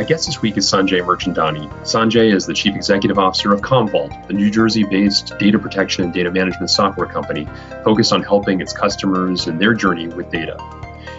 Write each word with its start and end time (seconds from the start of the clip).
My 0.00 0.06
guest 0.06 0.24
this 0.24 0.40
week 0.40 0.56
is 0.56 0.64
Sanjay 0.64 1.04
Mirchandani. 1.04 1.68
Sanjay 1.82 2.34
is 2.34 2.46
the 2.46 2.54
Chief 2.54 2.74
Executive 2.74 3.18
Officer 3.18 3.52
of 3.52 3.60
Commvault, 3.60 4.30
a 4.30 4.32
New 4.32 4.50
Jersey 4.50 4.82
based 4.82 5.38
data 5.38 5.58
protection 5.58 6.04
and 6.04 6.10
data 6.10 6.30
management 6.30 6.70
software 6.70 7.06
company 7.06 7.46
focused 7.84 8.10
on 8.14 8.22
helping 8.22 8.62
its 8.62 8.72
customers 8.72 9.46
in 9.46 9.58
their 9.58 9.74
journey 9.74 10.08
with 10.08 10.30
data. 10.30 10.56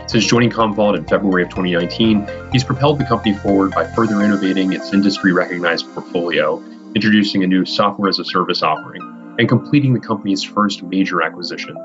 Since 0.07 0.25
joining 0.25 0.49
Commvault 0.49 0.97
in 0.97 1.05
February 1.05 1.43
of 1.43 1.49
2019, 1.49 2.27
he's 2.51 2.63
propelled 2.63 2.97
the 2.97 3.05
company 3.05 3.35
forward 3.35 3.69
by 3.69 3.85
further 3.85 4.19
innovating 4.23 4.73
its 4.73 4.91
industry 4.93 5.31
recognized 5.31 5.85
portfolio 5.93 6.57
introducing 6.95 7.43
a 7.43 7.47
new 7.47 7.65
software 7.65 8.09
as 8.09 8.17
a 8.17 8.25
service 8.25 8.63
offering, 8.63 9.35
and 9.37 9.47
completing 9.47 9.93
the 9.93 9.99
company's 9.99 10.41
first 10.41 10.81
major 10.81 11.21
acquisition. 11.21 11.77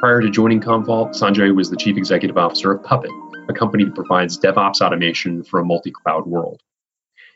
Prior 0.00 0.20
to 0.20 0.30
joining 0.30 0.60
Commvault, 0.60 1.10
Sanjay 1.10 1.52
was 1.52 1.70
the 1.70 1.76
chief 1.76 1.96
executive 1.96 2.38
officer 2.38 2.70
of 2.70 2.84
Puppet, 2.84 3.10
a 3.48 3.52
company 3.52 3.82
that 3.82 3.96
provides 3.96 4.38
DevOps 4.38 4.80
automation 4.80 5.42
for 5.42 5.58
a 5.58 5.64
multi 5.64 5.90
cloud 5.90 6.24
world. 6.24 6.62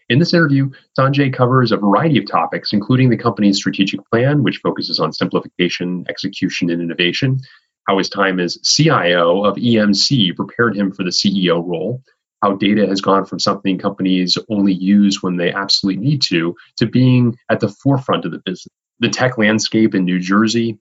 In 0.09 0.21
this 0.21 0.33
interview, 0.33 0.71
Sanjay 0.97 1.35
covers 1.35 1.73
a 1.73 1.77
variety 1.77 2.19
of 2.19 2.31
topics, 2.31 2.73
including 2.73 3.11
the 3.11 3.17
company's 3.17 3.57
strategic 3.57 4.09
plan, 4.09 4.45
which 4.45 4.59
focuses 4.59 5.01
on 5.01 5.13
simplification, 5.13 6.05
execution, 6.09 6.71
and 6.71 6.81
innovation, 6.81 7.41
how 7.89 7.99
his 7.99 8.09
time 8.09 8.39
as 8.39 8.59
CIO 8.63 9.43
of 9.43 9.57
EMC 9.57 10.37
prepared 10.37 10.77
him 10.77 10.93
for 10.93 11.03
the 11.03 11.11
CEO 11.11 11.67
role, 11.67 12.01
how 12.45 12.55
data 12.55 12.87
has 12.87 13.01
gone 13.01 13.25
from 13.25 13.41
something 13.41 13.77
companies 13.77 14.39
only 14.49 14.73
use 14.73 15.21
when 15.21 15.37
they 15.37 15.53
absolutely 15.53 16.01
need 16.01 16.23
to, 16.23 16.55
to 16.77 16.87
being 16.87 17.37
at 17.51 17.59
the 17.59 17.69
forefront 17.69 18.25
of 18.25 18.31
the 18.31 18.39
business. 18.39 18.69
The 19.01 19.09
tech 19.09 19.37
landscape 19.37 19.97
in 19.97 20.05
New 20.05 20.21
Jersey, 20.21 20.79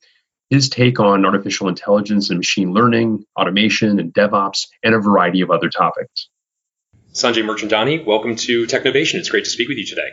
his 0.52 0.68
take 0.70 1.00
on 1.00 1.26
artificial 1.26 1.70
intelligence 1.70 2.30
and 2.30 2.38
machine 2.38 2.74
learning, 2.74 3.26
automation 3.40 4.00
and 4.00 4.14
DevOps, 4.14 4.68
and 4.84 4.94
a 4.94 5.00
variety 5.00 5.40
of 5.42 5.50
other 5.50 5.70
topics. 5.70 6.28
Sanjay 7.14 7.44
Mirchandani, 7.44 8.06
welcome 8.06 8.36
to 8.36 8.66
Technovation. 8.66 9.16
It's 9.16 9.30
great 9.30 9.46
to 9.46 9.50
speak 9.50 9.70
with 9.70 9.78
you 9.78 9.86
today. 9.86 10.10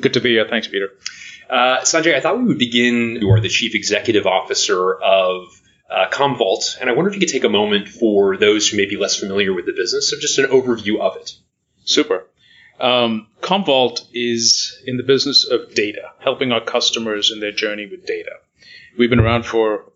Good 0.00 0.14
to 0.14 0.20
be 0.20 0.30
here. 0.30 0.46
Thanks, 0.48 0.68
Peter. 0.68 0.90
Uh, 1.50 1.80
Sanjay, 1.80 2.14
I 2.14 2.20
thought 2.20 2.38
we 2.38 2.44
would 2.44 2.58
begin. 2.58 3.18
You 3.20 3.30
are 3.30 3.40
the 3.40 3.48
chief 3.48 3.74
executive 3.74 4.26
officer 4.26 4.94
of 4.94 5.60
uh, 5.90 6.06
Commvault, 6.08 6.80
and 6.80 6.88
I 6.88 6.92
wonder 6.92 7.10
if 7.10 7.14
you 7.14 7.20
could 7.20 7.32
take 7.32 7.44
a 7.44 7.48
moment 7.48 7.88
for 7.88 8.36
those 8.36 8.68
who 8.68 8.76
may 8.76 8.86
be 8.86 8.96
less 8.96 9.18
familiar 9.18 9.52
with 9.52 9.66
the 9.66 9.72
business, 9.72 10.08
so 10.08 10.16
just 10.18 10.38
an 10.38 10.46
overview 10.46 11.00
of 11.00 11.16
it. 11.16 11.34
Super. 11.84 12.26
Um, 12.80 13.26
Commvault 13.40 14.06
is 14.12 14.80
in 14.86 14.96
the 14.96 15.02
business 15.02 15.44
of 15.44 15.74
data, 15.74 16.12
helping 16.20 16.52
our 16.52 16.60
customers 16.60 17.32
in 17.32 17.40
their 17.40 17.52
journey 17.52 17.86
with 17.90 18.06
data. 18.06 18.32
We've 18.98 19.10
been 19.10 19.20
around 19.20 19.44
for 19.44 19.92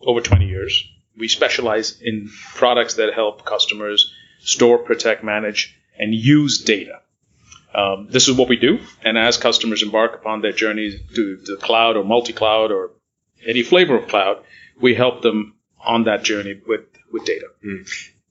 over 0.00 0.20
20 0.20 0.46
years. 0.46 0.84
We 1.16 1.28
specialize 1.28 2.00
in 2.00 2.30
products 2.54 2.94
that 2.94 3.12
help 3.14 3.44
customers 3.44 4.12
store, 4.40 4.78
protect, 4.78 5.24
manage, 5.24 5.76
and 5.98 6.14
use 6.14 6.62
data. 6.62 7.00
Um, 7.74 8.08
this 8.10 8.28
is 8.28 8.36
what 8.36 8.48
we 8.48 8.56
do, 8.56 8.78
and 9.04 9.18
as 9.18 9.36
customers 9.36 9.82
embark 9.82 10.14
upon 10.14 10.40
their 10.40 10.52
journey 10.52 10.98
to 11.14 11.36
the 11.36 11.56
cloud 11.56 11.96
or 11.96 12.04
multi-cloud 12.04 12.72
or 12.72 12.92
any 13.46 13.62
flavor 13.62 13.96
of 13.96 14.08
cloud, 14.08 14.42
we 14.80 14.94
help 14.94 15.22
them 15.22 15.54
on 15.84 16.04
that 16.04 16.22
journey 16.24 16.60
with 16.66 16.86
with 17.12 17.24
data. 17.24 17.46
Mm. 17.64 17.88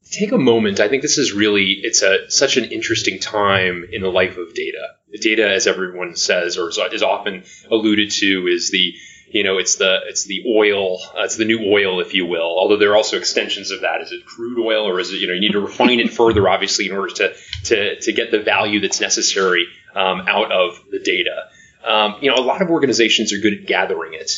Take 0.10 0.32
a 0.32 0.38
moment. 0.38 0.80
I 0.80 0.88
think 0.88 1.02
this 1.02 1.18
is 1.18 1.34
really 1.34 1.80
it's 1.84 2.02
a 2.02 2.32
such 2.32 2.58
an 2.58 2.66
interesting 2.66 3.20
time 3.20 3.86
in 3.92 4.02
the 4.02 4.10
life 4.10 4.38
of 4.38 4.54
data. 4.56 4.88
Data, 5.22 5.50
as 5.50 5.68
everyone 5.68 6.16
says, 6.16 6.58
or 6.58 6.70
is 6.70 7.04
often 7.04 7.44
alluded 7.70 8.12
to, 8.12 8.48
is 8.48 8.72
the 8.72 8.96
you 9.30 9.44
know 9.44 9.58
it's 9.58 9.76
the 9.76 10.00
it's 10.08 10.26
the 10.26 10.44
oil 10.48 11.00
uh, 11.18 11.24
it's 11.24 11.38
the 11.38 11.46
new 11.46 11.72
oil 11.72 12.00
if 12.00 12.14
you 12.14 12.26
will. 12.26 12.58
Although 12.58 12.78
there 12.78 12.92
are 12.92 12.96
also 12.96 13.18
extensions 13.18 13.72
of 13.72 13.82
that. 13.82 14.02
Is 14.02 14.12
it 14.12 14.26
crude 14.26 14.60
oil 14.60 14.88
or 14.88 15.00
is 15.00 15.12
it 15.12 15.18
you 15.18 15.28
know 15.28 15.34
you 15.34 15.42
need 15.42 15.54
to 15.54 15.60
refine 15.60 16.00
it 16.00 16.12
further 16.12 16.48
obviously 16.48 16.88
in 16.88 16.94
order 16.94 17.14
to 17.16 17.34
to, 17.66 18.00
to 18.00 18.14
get 18.14 18.32
the 18.32 18.40
value 18.40 18.80
that's 18.80 19.02
necessary 19.02 19.68
um, 19.96 20.22
out 20.28 20.52
of 20.52 20.80
the 20.92 21.00
data. 21.00 21.50
Um, 21.86 22.16
you 22.22 22.30
know 22.30 22.38
a 22.38 22.46
lot 22.46 22.62
of 22.62 22.70
organizations 22.70 23.34
are 23.34 23.40
good 23.40 23.54
at 23.54 23.66
gathering 23.66 24.14
it. 24.14 24.32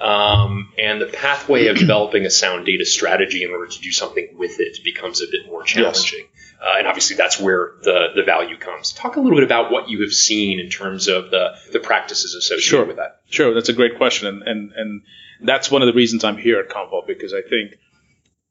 Um, 0.00 0.72
and 0.78 0.98
the 1.00 1.06
pathway 1.06 1.66
of 1.66 1.76
developing 1.78 2.24
a 2.24 2.30
sound 2.30 2.64
data 2.66 2.86
strategy 2.86 3.44
in 3.44 3.50
order 3.50 3.66
to 3.66 3.80
do 3.80 3.92
something 3.92 4.28
with 4.38 4.58
it 4.58 4.82
becomes 4.82 5.20
a 5.20 5.26
bit 5.30 5.46
more 5.46 5.62
challenging. 5.62 6.26
Uh, 6.60 6.78
and 6.78 6.86
obviously, 6.86 7.16
that's 7.16 7.40
where 7.40 7.72
the, 7.82 8.08
the 8.14 8.22
value 8.22 8.56
comes. 8.56 8.92
Talk 8.92 9.16
a 9.16 9.20
little 9.20 9.38
bit 9.38 9.44
about 9.44 9.70
what 9.70 9.88
you 9.88 10.02
have 10.02 10.12
seen 10.12 10.60
in 10.60 10.68
terms 10.68 11.08
of 11.08 11.30
the, 11.30 11.54
the 11.72 11.80
practices 11.80 12.34
associated 12.34 12.64
sure. 12.64 12.84
with 12.84 12.96
that. 12.96 13.20
Sure, 13.30 13.54
that's 13.54 13.70
a 13.70 13.72
great 13.72 13.96
question. 13.96 14.28
And, 14.28 14.42
and, 14.42 14.72
and 14.72 15.02
that's 15.40 15.70
one 15.70 15.80
of 15.80 15.86
the 15.86 15.94
reasons 15.94 16.22
I'm 16.22 16.36
here 16.36 16.60
at 16.60 16.68
Commvault 16.68 17.06
because 17.06 17.32
I 17.32 17.40
think 17.40 17.76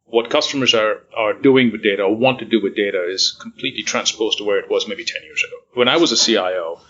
what 0.06 0.32
customers 0.32 0.74
are, 0.74 1.04
are 1.16 1.34
doing 1.34 1.72
with 1.72 1.84
data 1.84 2.02
or 2.02 2.16
want 2.16 2.40
to 2.40 2.46
do 2.46 2.60
with 2.62 2.76
data 2.76 3.08
is 3.08 3.38
completely 3.40 3.84
transposed 3.84 4.40
to 4.40 4.44
where 4.44 4.58
it 4.58 4.70
was 4.70 4.88
maybe 4.88 5.06
10 5.06 5.22
years 5.24 5.44
ago. 5.48 5.58
When 5.76 5.88
I 5.88 5.98
was 5.98 6.12
a 6.12 6.18
CIO, 6.18 6.82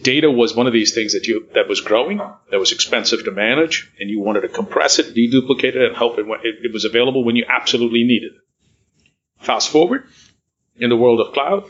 data 0.00 0.30
was 0.30 0.54
one 0.54 0.66
of 0.66 0.72
these 0.72 0.94
things 0.94 1.12
that 1.12 1.26
you 1.26 1.46
that 1.54 1.68
was 1.68 1.82
growing, 1.82 2.18
that 2.50 2.58
was 2.58 2.72
expensive 2.72 3.24
to 3.24 3.30
manage, 3.30 3.92
and 4.00 4.08
you 4.08 4.20
wanted 4.20 4.42
to 4.42 4.48
compress 4.48 4.98
it, 4.98 5.14
deduplicate 5.14 5.76
it, 5.76 5.88
and 5.88 5.96
help 5.96 6.18
it 6.18 6.26
when 6.26 6.40
it, 6.40 6.56
it 6.62 6.72
was 6.72 6.86
available 6.86 7.22
when 7.22 7.36
you 7.36 7.44
absolutely 7.48 8.04
needed 8.04 8.32
it. 8.32 8.42
Fast 9.40 9.70
forward 9.70 10.04
in 10.76 10.90
the 10.90 10.96
world 10.96 11.20
of 11.20 11.32
cloud, 11.32 11.64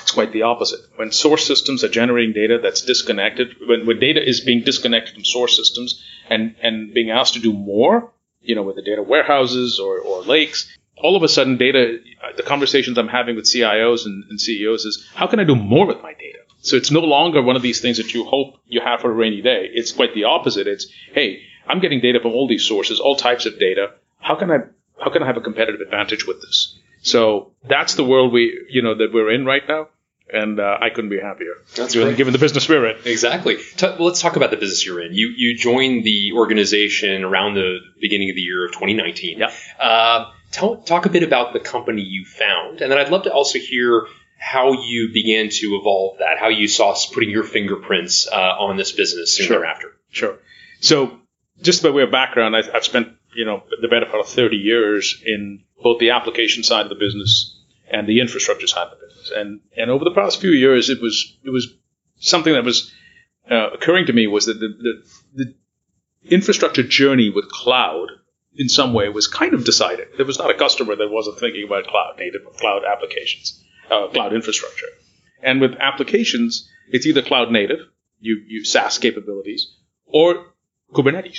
it's 0.00 0.12
quite 0.12 0.32
the 0.32 0.42
opposite. 0.42 0.80
When 0.96 1.10
source 1.10 1.46
systems 1.46 1.82
are 1.84 1.88
generating 1.88 2.32
data 2.32 2.58
that's 2.62 2.82
disconnected, 2.82 3.56
when, 3.66 3.86
when 3.86 3.98
data 3.98 4.26
is 4.26 4.40
being 4.40 4.62
disconnected 4.62 5.14
from 5.14 5.24
source 5.24 5.56
systems 5.56 6.02
and, 6.28 6.54
and 6.62 6.94
being 6.94 7.10
asked 7.10 7.34
to 7.34 7.40
do 7.40 7.52
more, 7.52 8.12
you 8.40 8.54
know, 8.54 8.62
with 8.62 8.76
the 8.76 8.82
data 8.82 9.02
warehouses 9.02 9.80
or, 9.80 9.98
or 9.98 10.22
lakes, 10.22 10.76
all 10.96 11.16
of 11.16 11.22
a 11.22 11.28
sudden 11.28 11.56
data, 11.56 11.98
uh, 12.22 12.36
the 12.36 12.42
conversations 12.42 12.98
I'm 12.98 13.08
having 13.08 13.36
with 13.36 13.44
CIOs 13.44 14.06
and, 14.06 14.24
and 14.30 14.40
CEOs 14.40 14.84
is, 14.84 15.08
how 15.14 15.26
can 15.26 15.40
I 15.40 15.44
do 15.44 15.56
more 15.56 15.86
with 15.86 16.02
my 16.02 16.12
data? 16.14 16.38
So 16.60 16.76
it's 16.76 16.92
no 16.92 17.00
longer 17.00 17.42
one 17.42 17.56
of 17.56 17.62
these 17.62 17.80
things 17.80 17.96
that 17.96 18.14
you 18.14 18.24
hope 18.24 18.54
you 18.66 18.80
have 18.80 19.00
for 19.00 19.10
a 19.10 19.14
rainy 19.14 19.42
day. 19.42 19.68
It's 19.72 19.90
quite 19.90 20.14
the 20.14 20.24
opposite. 20.24 20.68
It's, 20.68 20.86
hey, 21.12 21.42
I'm 21.66 21.80
getting 21.80 22.00
data 22.00 22.20
from 22.20 22.32
all 22.32 22.46
these 22.46 22.64
sources, 22.64 23.00
all 23.00 23.16
types 23.16 23.46
of 23.46 23.58
data. 23.58 23.94
How 24.20 24.36
can 24.36 24.50
I, 24.50 24.58
how 25.02 25.10
can 25.10 25.22
I 25.22 25.26
have 25.26 25.36
a 25.36 25.40
competitive 25.40 25.80
advantage 25.80 26.26
with 26.26 26.40
this? 26.40 26.78
So 27.02 27.52
that's 27.64 27.94
the 27.94 28.04
world 28.04 28.32
we, 28.32 28.66
you 28.70 28.82
know, 28.82 28.94
that 28.94 29.12
we're 29.12 29.32
in 29.32 29.44
right 29.44 29.62
now. 29.66 29.88
And 30.32 30.60
uh, 30.60 30.78
I 30.80 30.88
couldn't 30.88 31.10
be 31.10 31.20
happier. 31.20 31.52
That's 31.74 31.92
given, 31.92 32.08
right. 32.08 32.16
given 32.16 32.32
the 32.32 32.38
business 32.38 32.66
we're 32.66 32.86
in. 32.86 32.96
Exactly. 33.04 33.58
well, 33.82 33.96
let's 33.98 34.22
talk 34.22 34.36
about 34.36 34.50
the 34.50 34.56
business 34.56 34.86
you're 34.86 35.02
in. 35.02 35.12
You 35.12 35.28
you 35.36 35.58
joined 35.58 36.04
the 36.04 36.32
organization 36.32 37.22
around 37.22 37.54
the 37.54 37.80
beginning 38.00 38.30
of 38.30 38.36
the 38.36 38.40
year 38.40 38.64
of 38.64 38.72
2019. 38.72 39.38
Yeah. 39.38 39.52
Uh, 39.78 40.30
tell, 40.50 40.76
talk 40.76 41.04
a 41.04 41.10
bit 41.10 41.22
about 41.22 41.52
the 41.52 41.60
company 41.60 42.00
you 42.00 42.24
found, 42.24 42.80
and 42.80 42.90
then 42.90 42.98
I'd 42.98 43.10
love 43.10 43.24
to 43.24 43.32
also 43.32 43.58
hear 43.58 44.06
how 44.38 44.72
you 44.72 45.10
began 45.12 45.50
to 45.50 45.76
evolve 45.76 46.18
that, 46.18 46.38
how 46.38 46.48
you 46.48 46.66
saw 46.66 46.96
putting 47.12 47.30
your 47.30 47.44
fingerprints 47.44 48.26
uh, 48.26 48.36
on 48.36 48.76
this 48.76 48.92
business 48.92 49.36
soon 49.36 49.46
sure. 49.46 49.58
thereafter. 49.58 49.92
Sure. 50.10 50.38
So, 50.80 51.18
just 51.60 51.82
by 51.82 51.90
way 51.90 52.02
of 52.02 52.10
background, 52.10 52.56
I've, 52.56 52.70
I've 52.74 52.84
spent 52.84 53.08
you 53.34 53.44
know 53.44 53.62
the 53.80 53.88
better 53.88 54.06
part 54.06 54.20
of 54.20 54.28
30 54.28 54.56
years 54.56 55.22
in 55.24 55.64
both 55.82 55.98
the 55.98 56.10
application 56.10 56.62
side 56.62 56.82
of 56.82 56.88
the 56.88 56.94
business 56.94 57.58
and 57.90 58.06
the 58.06 58.20
infrastructure 58.20 58.66
side 58.66 58.88
of 58.88 58.98
the 58.98 59.06
business, 59.06 59.32
and 59.34 59.60
and 59.76 59.90
over 59.90 60.04
the 60.04 60.14
past 60.14 60.40
few 60.40 60.50
years, 60.50 60.90
it 60.90 61.00
was 61.00 61.36
it 61.44 61.50
was 61.50 61.74
something 62.16 62.52
that 62.52 62.64
was 62.64 62.92
uh, 63.50 63.70
occurring 63.70 64.06
to 64.06 64.12
me 64.12 64.26
was 64.26 64.46
that 64.46 64.60
the, 64.60 64.68
the, 64.68 65.44
the 65.44 65.54
infrastructure 66.34 66.84
journey 66.84 67.30
with 67.30 67.50
cloud 67.50 68.08
in 68.54 68.68
some 68.68 68.92
way 68.94 69.08
was 69.08 69.26
kind 69.26 69.54
of 69.54 69.64
decided. 69.64 70.08
There 70.16 70.26
was 70.26 70.38
not 70.38 70.50
a 70.50 70.54
customer 70.54 70.94
that 70.94 71.08
wasn't 71.10 71.40
thinking 71.40 71.64
about 71.64 71.86
cloud 71.86 72.14
native 72.18 72.42
cloud 72.56 72.82
applications 72.84 73.62
uh, 73.92 74.08
cloud 74.08 74.32
infrastructure. 74.32 74.86
And 75.42 75.60
with 75.60 75.74
applications, 75.78 76.68
it's 76.90 77.06
either 77.06 77.22
cloud 77.22 77.50
native, 77.50 77.80
you, 78.20 78.42
you 78.46 78.64
SaaS 78.64 78.98
capabilities, 78.98 79.74
or 80.06 80.46
Kubernetes. 80.92 81.38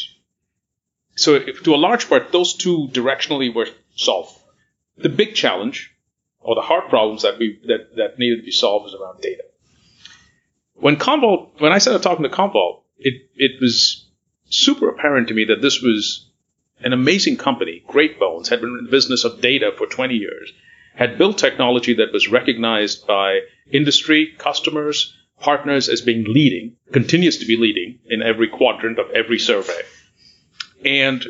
So 1.16 1.36
if, 1.36 1.64
to 1.64 1.76
a 1.76 1.78
large 1.78 2.10
part, 2.10 2.32
those 2.32 2.54
two 2.56 2.90
directionally 2.92 3.54
were 3.54 3.68
solved. 3.96 4.38
The 4.98 5.10
big 5.10 5.36
challenge, 5.36 5.94
or 6.40 6.56
the 6.56 6.62
hard 6.62 6.90
problems 6.90 7.24
that 7.24 7.40
we 7.40 7.60
that, 7.66 7.96
that 7.96 8.20
needed 8.20 8.38
to 8.38 8.44
be 8.44 8.52
solved, 8.52 8.86
was 8.86 8.94
around 8.94 9.22
data. 9.22 9.44
When 10.76 10.98
Commvault, 10.98 11.60
when 11.60 11.72
I 11.72 11.78
started 11.78 12.04
talking 12.04 12.24
to 12.24 12.30
Commvault, 12.30 12.82
it 12.98 13.30
it 13.36 13.62
was 13.62 14.06
super 14.46 14.90
apparent 14.90 15.28
to 15.28 15.34
me 15.34 15.46
that 15.46 15.62
this 15.62 15.82
was 15.82 16.30
an 16.82 16.94
amazing 16.94 17.38
company, 17.38 17.84
great 17.88 18.20
bones, 18.20 18.50
had 18.50 18.62
been 18.62 18.78
in 18.78 18.86
the 18.86 18.92
business 18.92 19.24
of 19.24 19.42
data 19.42 19.72
for 19.78 19.88
20 19.88 20.16
years, 20.16 20.52
had 20.96 21.18
built 21.18 21.38
technology 21.38 21.94
that 21.96 22.12
was 22.12 22.28
recognized 22.28 23.08
by 23.08 23.40
industry, 23.72 24.34
customers, 24.38 25.16
partners 25.40 25.90
as 25.90 26.02
being 26.02 26.26
leading, 26.26 26.76
continues 26.92 27.38
to 27.38 27.46
be 27.46 27.58
leading 27.58 28.00
in 28.06 28.22
every 28.22 28.48
quadrant 28.48 29.00
of 29.00 29.10
every 29.12 29.40
survey. 29.40 29.82
And 30.86 31.26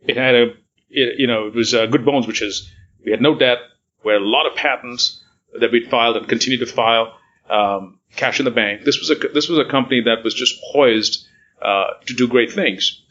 it 0.00 0.16
had 0.16 0.34
a, 0.34 0.42
it, 0.90 1.18
you 1.18 1.26
know, 1.26 1.46
it 1.46 1.54
was 1.54 1.74
uh, 1.74 1.86
good 1.86 2.04
bones, 2.04 2.26
which 2.26 2.42
is 2.42 2.70
we 3.04 3.10
had 3.10 3.20
no 3.20 3.34
debt, 3.34 3.58
we 4.04 4.12
had 4.12 4.22
a 4.22 4.24
lot 4.24 4.46
of 4.46 4.56
patents 4.56 5.22
that 5.60 5.72
we'd 5.72 5.90
filed 5.90 6.16
and 6.16 6.28
continue 6.28 6.58
to 6.58 6.66
file, 6.66 7.16
um, 7.48 7.98
cash 8.14 8.38
in 8.38 8.44
the 8.44 8.50
bank. 8.50 8.84
This 8.84 8.98
was 8.98 9.10
a 9.10 9.14
this 9.28 9.48
was 9.48 9.58
a 9.58 9.64
company 9.64 10.02
that 10.02 10.22
was 10.24 10.34
just 10.34 10.60
poised 10.72 11.26
uh, 11.62 11.86
to 12.06 12.14
do 12.14 12.28
great 12.28 12.52
things. 12.52 13.02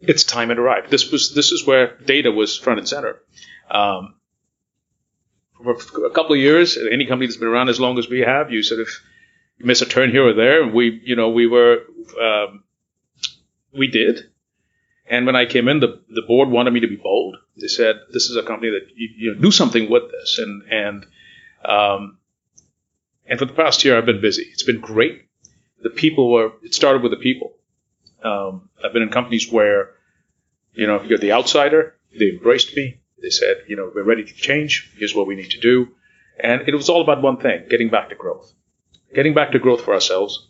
Its 0.00 0.24
time 0.24 0.48
had 0.48 0.58
arrived. 0.58 0.90
This 0.90 1.10
was 1.10 1.34
this 1.34 1.52
is 1.52 1.66
where 1.66 1.98
data 1.98 2.30
was 2.30 2.56
front 2.56 2.78
and 2.78 2.88
center. 2.88 3.20
Um, 3.70 4.14
for 5.62 6.06
a 6.06 6.10
couple 6.10 6.32
of 6.32 6.38
years, 6.38 6.78
any 6.78 7.06
company 7.06 7.26
that's 7.26 7.36
been 7.36 7.48
around 7.48 7.68
as 7.68 7.80
long 7.80 7.98
as 7.98 8.08
we 8.08 8.20
have, 8.20 8.50
you 8.50 8.62
sort 8.62 8.80
of 8.80 8.88
miss 9.58 9.82
a 9.82 9.86
turn 9.86 10.10
here 10.10 10.26
or 10.26 10.32
there. 10.32 10.66
We, 10.66 11.00
you 11.04 11.16
know, 11.16 11.30
we 11.30 11.46
were, 11.46 11.82
um, 12.20 12.64
we 13.76 13.88
did. 13.88 14.30
And 15.10 15.26
when 15.26 15.34
I 15.34 15.44
came 15.44 15.66
in, 15.66 15.80
the, 15.80 16.00
the 16.08 16.22
board 16.22 16.48
wanted 16.48 16.72
me 16.72 16.80
to 16.80 16.88
be 16.88 16.94
bold. 16.94 17.36
They 17.60 17.66
said, 17.66 17.96
"This 18.12 18.30
is 18.30 18.36
a 18.36 18.44
company 18.44 18.70
that 18.70 18.86
you, 18.94 19.08
you 19.16 19.34
know, 19.34 19.40
do 19.40 19.50
something 19.50 19.90
with 19.90 20.04
this." 20.12 20.38
And 20.38 20.62
and 20.70 21.06
um, 21.64 22.18
and 23.26 23.38
for 23.38 23.44
the 23.44 23.52
past 23.52 23.84
year, 23.84 23.98
I've 23.98 24.06
been 24.06 24.20
busy. 24.20 24.44
It's 24.52 24.62
been 24.62 24.80
great. 24.80 25.26
The 25.82 25.90
people 25.90 26.30
were. 26.30 26.52
It 26.62 26.74
started 26.74 27.02
with 27.02 27.10
the 27.10 27.18
people. 27.18 27.54
Um, 28.22 28.70
I've 28.84 28.92
been 28.92 29.02
in 29.02 29.08
companies 29.08 29.50
where, 29.50 29.90
you 30.74 30.86
know, 30.86 31.02
you're 31.02 31.18
the 31.18 31.32
outsider. 31.32 31.96
They 32.16 32.28
embraced 32.28 32.76
me. 32.76 33.00
They 33.20 33.30
said, 33.30 33.64
you 33.66 33.76
know, 33.76 33.90
we're 33.92 34.04
ready 34.04 34.24
to 34.24 34.34
change. 34.34 34.92
Here's 34.96 35.14
what 35.14 35.26
we 35.26 35.34
need 35.34 35.50
to 35.50 35.60
do. 35.60 35.88
And 36.38 36.68
it 36.68 36.74
was 36.74 36.88
all 36.88 37.02
about 37.02 37.20
one 37.20 37.38
thing 37.38 37.66
getting 37.68 37.90
back 37.90 38.10
to 38.10 38.14
growth. 38.14 38.52
Getting 39.14 39.34
back 39.34 39.52
to 39.52 39.58
growth 39.58 39.82
for 39.82 39.92
ourselves, 39.92 40.48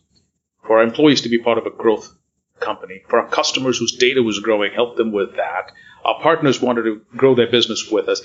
for 0.67 0.79
our 0.79 0.85
employees 0.85 1.23
to 1.23 1.29
be 1.29 1.39
part 1.39 1.59
of 1.59 1.67
a 1.67 1.71
growth 1.71 2.15
company, 2.61 3.03
for 3.09 3.21
our 3.21 3.29
customers 3.29 3.79
whose 3.79 3.97
data 3.97 4.23
was 4.23 4.41
growing, 4.41 4.73
help 4.73 4.97
them 4.97 5.13
with 5.13 5.37
that. 5.37 5.73
Our 6.05 6.21
partners 6.21 6.61
wanted 6.61 6.83
to 6.83 7.03
grow 7.17 7.35
their 7.35 7.51
business 7.51 7.91
with 7.91 8.09
us. 8.09 8.23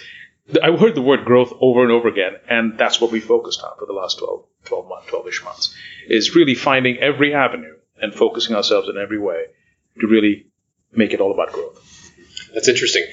I 0.61 0.75
heard 0.75 0.95
the 0.95 1.01
word 1.01 1.25
growth 1.25 1.53
over 1.59 1.81
and 1.81 1.91
over 1.91 2.07
again, 2.07 2.33
and 2.47 2.77
that's 2.77 3.01
what 3.01 3.11
we 3.11 3.19
focused 3.19 3.63
on 3.63 3.77
for 3.79 3.85
the 3.85 3.93
last 3.93 4.19
12, 4.19 4.45
12 4.65 4.87
months, 4.87 5.07
12-ish 5.09 5.43
months, 5.43 5.75
is 6.07 6.35
really 6.35 6.53
finding 6.53 6.97
every 6.97 7.33
avenue 7.33 7.75
and 7.99 8.13
focusing 8.13 8.55
ourselves 8.55 8.87
in 8.87 8.97
every 8.97 9.19
way 9.19 9.45
to 9.99 10.07
really 10.07 10.47
make 10.91 11.13
it 11.13 11.21
all 11.21 11.31
about 11.31 11.51
growth. 11.51 12.11
That's 12.53 12.67
interesting. 12.67 13.05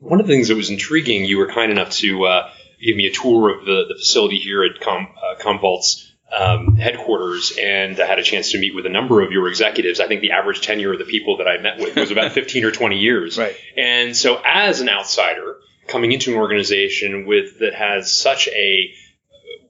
One 0.00 0.20
of 0.20 0.26
the 0.26 0.32
things 0.34 0.48
that 0.48 0.56
was 0.56 0.70
intriguing, 0.70 1.24
you 1.24 1.38
were 1.38 1.48
kind 1.48 1.72
enough 1.72 1.90
to 1.92 2.24
uh, 2.24 2.50
give 2.82 2.96
me 2.96 3.06
a 3.06 3.12
tour 3.12 3.56
of 3.56 3.64
the, 3.64 3.84
the 3.88 3.94
facility 3.94 4.38
here 4.38 4.62
at 4.64 4.80
Com, 4.80 5.08
uh, 5.16 5.40
Commvault's 5.40 6.13
um, 6.36 6.76
headquarters, 6.76 7.56
and 7.60 7.98
I 8.00 8.06
had 8.06 8.18
a 8.18 8.22
chance 8.22 8.52
to 8.52 8.58
meet 8.58 8.74
with 8.74 8.86
a 8.86 8.90
number 8.90 9.22
of 9.22 9.30
your 9.32 9.48
executives. 9.48 10.00
I 10.00 10.08
think 10.08 10.20
the 10.20 10.32
average 10.32 10.60
tenure 10.60 10.92
of 10.92 10.98
the 10.98 11.04
people 11.04 11.38
that 11.38 11.48
I 11.48 11.58
met 11.58 11.78
with 11.78 11.96
was 11.96 12.10
about 12.10 12.32
15 12.40 12.64
or 12.64 12.70
20 12.70 12.98
years. 12.98 13.38
Right. 13.38 13.56
And 13.76 14.16
so, 14.16 14.40
as 14.44 14.80
an 14.80 14.88
outsider 14.88 15.56
coming 15.86 16.12
into 16.12 16.32
an 16.32 16.38
organization 16.38 17.26
with 17.26 17.60
that 17.60 17.74
has 17.74 18.12
such 18.12 18.48
a 18.48 18.92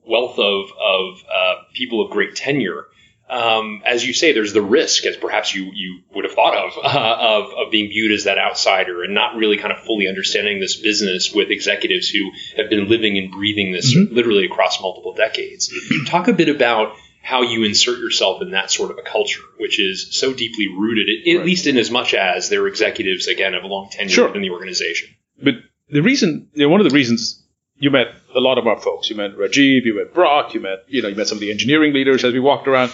wealth 0.06 0.38
of, 0.38 0.70
of 0.70 1.24
uh, 1.32 1.54
people 1.74 2.04
of 2.04 2.10
great 2.10 2.36
tenure, 2.36 2.86
um, 3.28 3.82
as 3.86 4.06
you 4.06 4.12
say, 4.12 4.32
there's 4.32 4.52
the 4.52 4.62
risk, 4.62 5.06
as 5.06 5.16
perhaps 5.16 5.54
you, 5.54 5.70
you 5.72 6.00
would 6.14 6.24
have 6.24 6.34
thought 6.34 6.56
of, 6.56 6.72
uh, 6.84 7.16
of, 7.20 7.66
of 7.66 7.70
being 7.70 7.88
viewed 7.88 8.12
as 8.12 8.24
that 8.24 8.38
outsider 8.38 9.02
and 9.02 9.14
not 9.14 9.36
really 9.36 9.56
kind 9.56 9.72
of 9.72 9.78
fully 9.80 10.08
understanding 10.08 10.60
this 10.60 10.76
business 10.76 11.32
with 11.32 11.50
executives 11.50 12.08
who 12.08 12.30
have 12.56 12.68
been 12.68 12.88
living 12.88 13.16
and 13.16 13.30
breathing 13.30 13.72
this 13.72 13.94
mm-hmm. 13.94 14.14
literally 14.14 14.44
across 14.44 14.80
multiple 14.80 15.14
decades. 15.14 15.72
Talk 16.06 16.28
a 16.28 16.32
bit 16.32 16.48
about 16.48 16.96
how 17.22 17.40
you 17.40 17.64
insert 17.64 17.98
yourself 17.98 18.42
in 18.42 18.50
that 18.50 18.70
sort 18.70 18.90
of 18.90 18.98
a 18.98 19.02
culture, 19.02 19.40
which 19.58 19.80
is 19.80 20.08
so 20.10 20.34
deeply 20.34 20.68
rooted, 20.68 21.08
at, 21.08 21.36
right. 21.38 21.46
least 21.46 21.66
in 21.66 21.78
as 21.78 21.90
much 21.90 22.12
as 22.12 22.50
they're 22.50 22.66
executives, 22.66 23.26
again, 23.28 23.54
of 23.54 23.64
a 23.64 23.66
long 23.66 23.88
tenure 23.90 24.10
sure. 24.10 24.26
within 24.26 24.42
the 24.42 24.50
organization. 24.50 25.08
But 25.42 25.54
the 25.88 26.02
reason, 26.02 26.50
you 26.52 26.66
know, 26.66 26.68
one 26.68 26.82
of 26.82 26.88
the 26.88 26.94
reasons 26.94 27.42
you 27.76 27.90
met 27.90 28.08
a 28.34 28.40
lot 28.40 28.58
of 28.58 28.66
our 28.66 28.80
folks. 28.80 29.10
You 29.10 29.16
met 29.16 29.36
Rajiv, 29.36 29.84
you 29.84 29.96
met 29.96 30.14
Brock, 30.14 30.54
you 30.54 30.60
met, 30.60 30.84
you 30.86 31.02
know, 31.02 31.08
you 31.08 31.14
met 31.14 31.28
some 31.28 31.36
of 31.36 31.40
the 31.40 31.50
engineering 31.50 31.92
leaders 31.92 32.24
as 32.24 32.32
we 32.32 32.40
walked 32.40 32.68
around. 32.68 32.92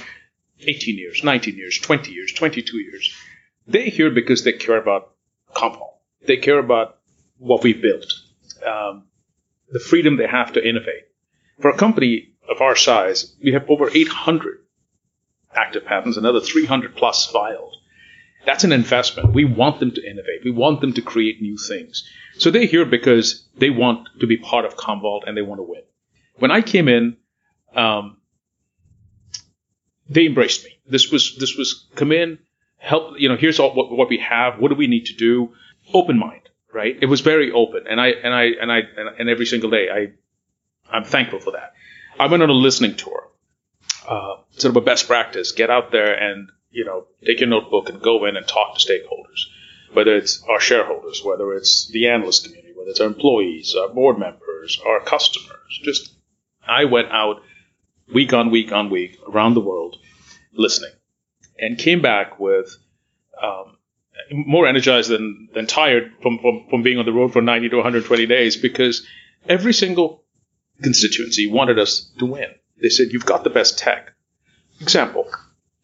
18 0.67 0.99
years, 0.99 1.25
19 1.25 1.57
years, 1.57 1.79
20 1.79 2.13
years, 2.13 2.33
22 2.33 2.79
years. 2.79 3.15
They're 3.67 3.85
here 3.85 4.11
because 4.11 4.45
they 4.45 4.53
care 4.53 4.77
about 4.77 5.13
Commvault. 5.55 5.95
They 6.27 6.37
care 6.37 6.59
about 6.59 6.99
what 7.39 7.63
we've 7.63 7.81
built, 7.81 8.13
um, 8.67 9.05
the 9.71 9.81
freedom 9.81 10.17
they 10.17 10.27
have 10.27 10.53
to 10.53 10.67
innovate. 10.67 11.05
For 11.61 11.71
a 11.71 11.77
company 11.77 12.35
of 12.49 12.61
our 12.61 12.77
size, 12.77 13.35
we 13.43 13.53
have 13.53 13.69
over 13.69 13.91
800 13.93 14.59
active 15.55 15.85
patents, 15.85 16.17
another 16.17 16.41
300 16.41 16.97
plus 16.97 17.27
filed. 17.27 17.77
That's 18.47 18.65
an 18.65 18.73
investment. 18.73 19.35
We 19.35 19.45
want 19.45 19.81
them 19.81 19.93
to 19.93 20.03
innovate. 20.03 20.45
We 20.45 20.51
want 20.51 20.81
them 20.81 20.95
to 20.95 21.03
create 21.03 21.43
new 21.43 21.57
things. 21.57 22.09
So 22.39 22.51
they're 22.51 22.67
here 22.67 22.87
because 22.87 23.47
they 23.57 23.71
want 23.71 24.09
to 24.21 24.27
be 24.27 24.39
part 24.39 24.65
of 24.65 24.77
Commvault 24.77 25.23
and 25.27 25.37
they 25.37 25.43
want 25.43 25.59
to 25.59 25.63
win. 25.63 25.83
When 26.39 26.51
I 26.51 26.63
came 26.63 26.89
in, 26.89 27.17
um, 27.75 28.17
they 30.11 30.27
embraced 30.27 30.65
me. 30.65 30.79
This 30.87 31.11
was 31.11 31.37
this 31.37 31.57
was 31.57 31.87
come 31.95 32.13
in, 32.13 32.39
help. 32.77 33.15
You 33.19 33.29
know, 33.29 33.37
here's 33.37 33.61
all 33.61 33.75
what, 33.75 33.91
what 33.91 34.11
we 34.11 34.19
have. 34.19 34.59
What 34.59 34.69
do 34.69 34.75
we 34.75 34.89
need 34.89 35.07
to 35.07 35.15
do? 35.15 35.55
Open 35.95 36.19
mind, 36.19 36.51
right? 36.75 36.99
It 37.01 37.07
was 37.07 37.21
very 37.21 37.53
open, 37.53 37.85
and 37.89 38.01
I 38.01 38.09
and 38.09 38.35
I 38.35 38.45
and 38.61 38.73
I 38.73 38.81
and, 39.19 39.31
every 39.31 39.47
single 39.47 39.71
day 39.71 39.89
I 39.89 40.13
I'm 40.95 41.05
thankful 41.05 41.39
for 41.39 41.53
that. 41.53 41.73
I 42.19 42.27
went 42.27 42.43
on 42.43 42.51
a 42.51 42.55
listening 42.55 42.97
tour, 42.97 43.29
uh, 44.07 44.37
sort 44.51 44.77
of 44.77 44.77
a 44.77 44.85
best 44.85 45.07
practice. 45.07 45.53
Get 45.53 45.71
out 45.71 45.93
there 45.93 46.13
and 46.13 46.49
you 46.71 46.85
know 46.85 47.07
take 47.25 47.41
your 47.41 47.49
notebook 47.49 47.89
and 47.89 48.03
go 48.03 48.27
in 48.27 48.37
and 48.37 48.47
talk 48.47 48.77
to 48.77 48.81
stakeholders, 48.81 49.47
whether 49.93 50.17
it's 50.17 50.43
our 50.43 50.61
shareholders, 50.61 51.23
whether 51.25 51.55
it's 51.55 51.89
the 51.89 52.09
analyst 52.09 52.45
community, 52.45 52.75
whether 52.77 52.91
it's 52.91 53.01
our 53.01 53.07
employees, 53.07 53.77
our 53.77 53.89
board 53.89 54.19
members, 54.19 54.81
our 54.85 55.01
customers. 55.01 55.81
Just 55.85 56.13
I 56.67 56.85
went 56.85 57.11
out 57.13 57.43
week 58.13 58.33
on 58.33 58.51
week 58.51 58.73
on 58.73 58.91
week 58.91 59.19
around 59.29 59.55
the 59.55 59.61
world 59.61 59.97
listening 60.53 60.93
and 61.59 61.79
came 61.79 62.03
back 62.03 62.41
with 62.41 62.77
um, 63.41 63.77
more 64.33 64.67
energized 64.67 65.11
than, 65.11 65.49
than 65.55 65.67
tired 65.67 66.13
from, 66.23 66.39
from, 66.39 66.67
from 66.69 66.83
being 66.83 66.99
on 66.99 67.07
the 67.07 67.13
road 67.13 67.33
for 67.33 67.43
90 67.43 67.69
to 67.71 67.77
120 67.77 68.27
days 68.27 68.57
because 68.57 69.07
every 69.49 69.73
single 69.73 70.25
constituency 70.83 71.51
wanted 71.51 71.79
us 71.79 72.11
to 72.19 72.27
win. 72.27 72.49
They 72.81 72.89
said, 72.89 73.09
You've 73.13 73.27
got 73.27 73.45
the 73.45 73.51
best 73.51 73.79
tech. 73.79 74.13
Example 74.81 75.31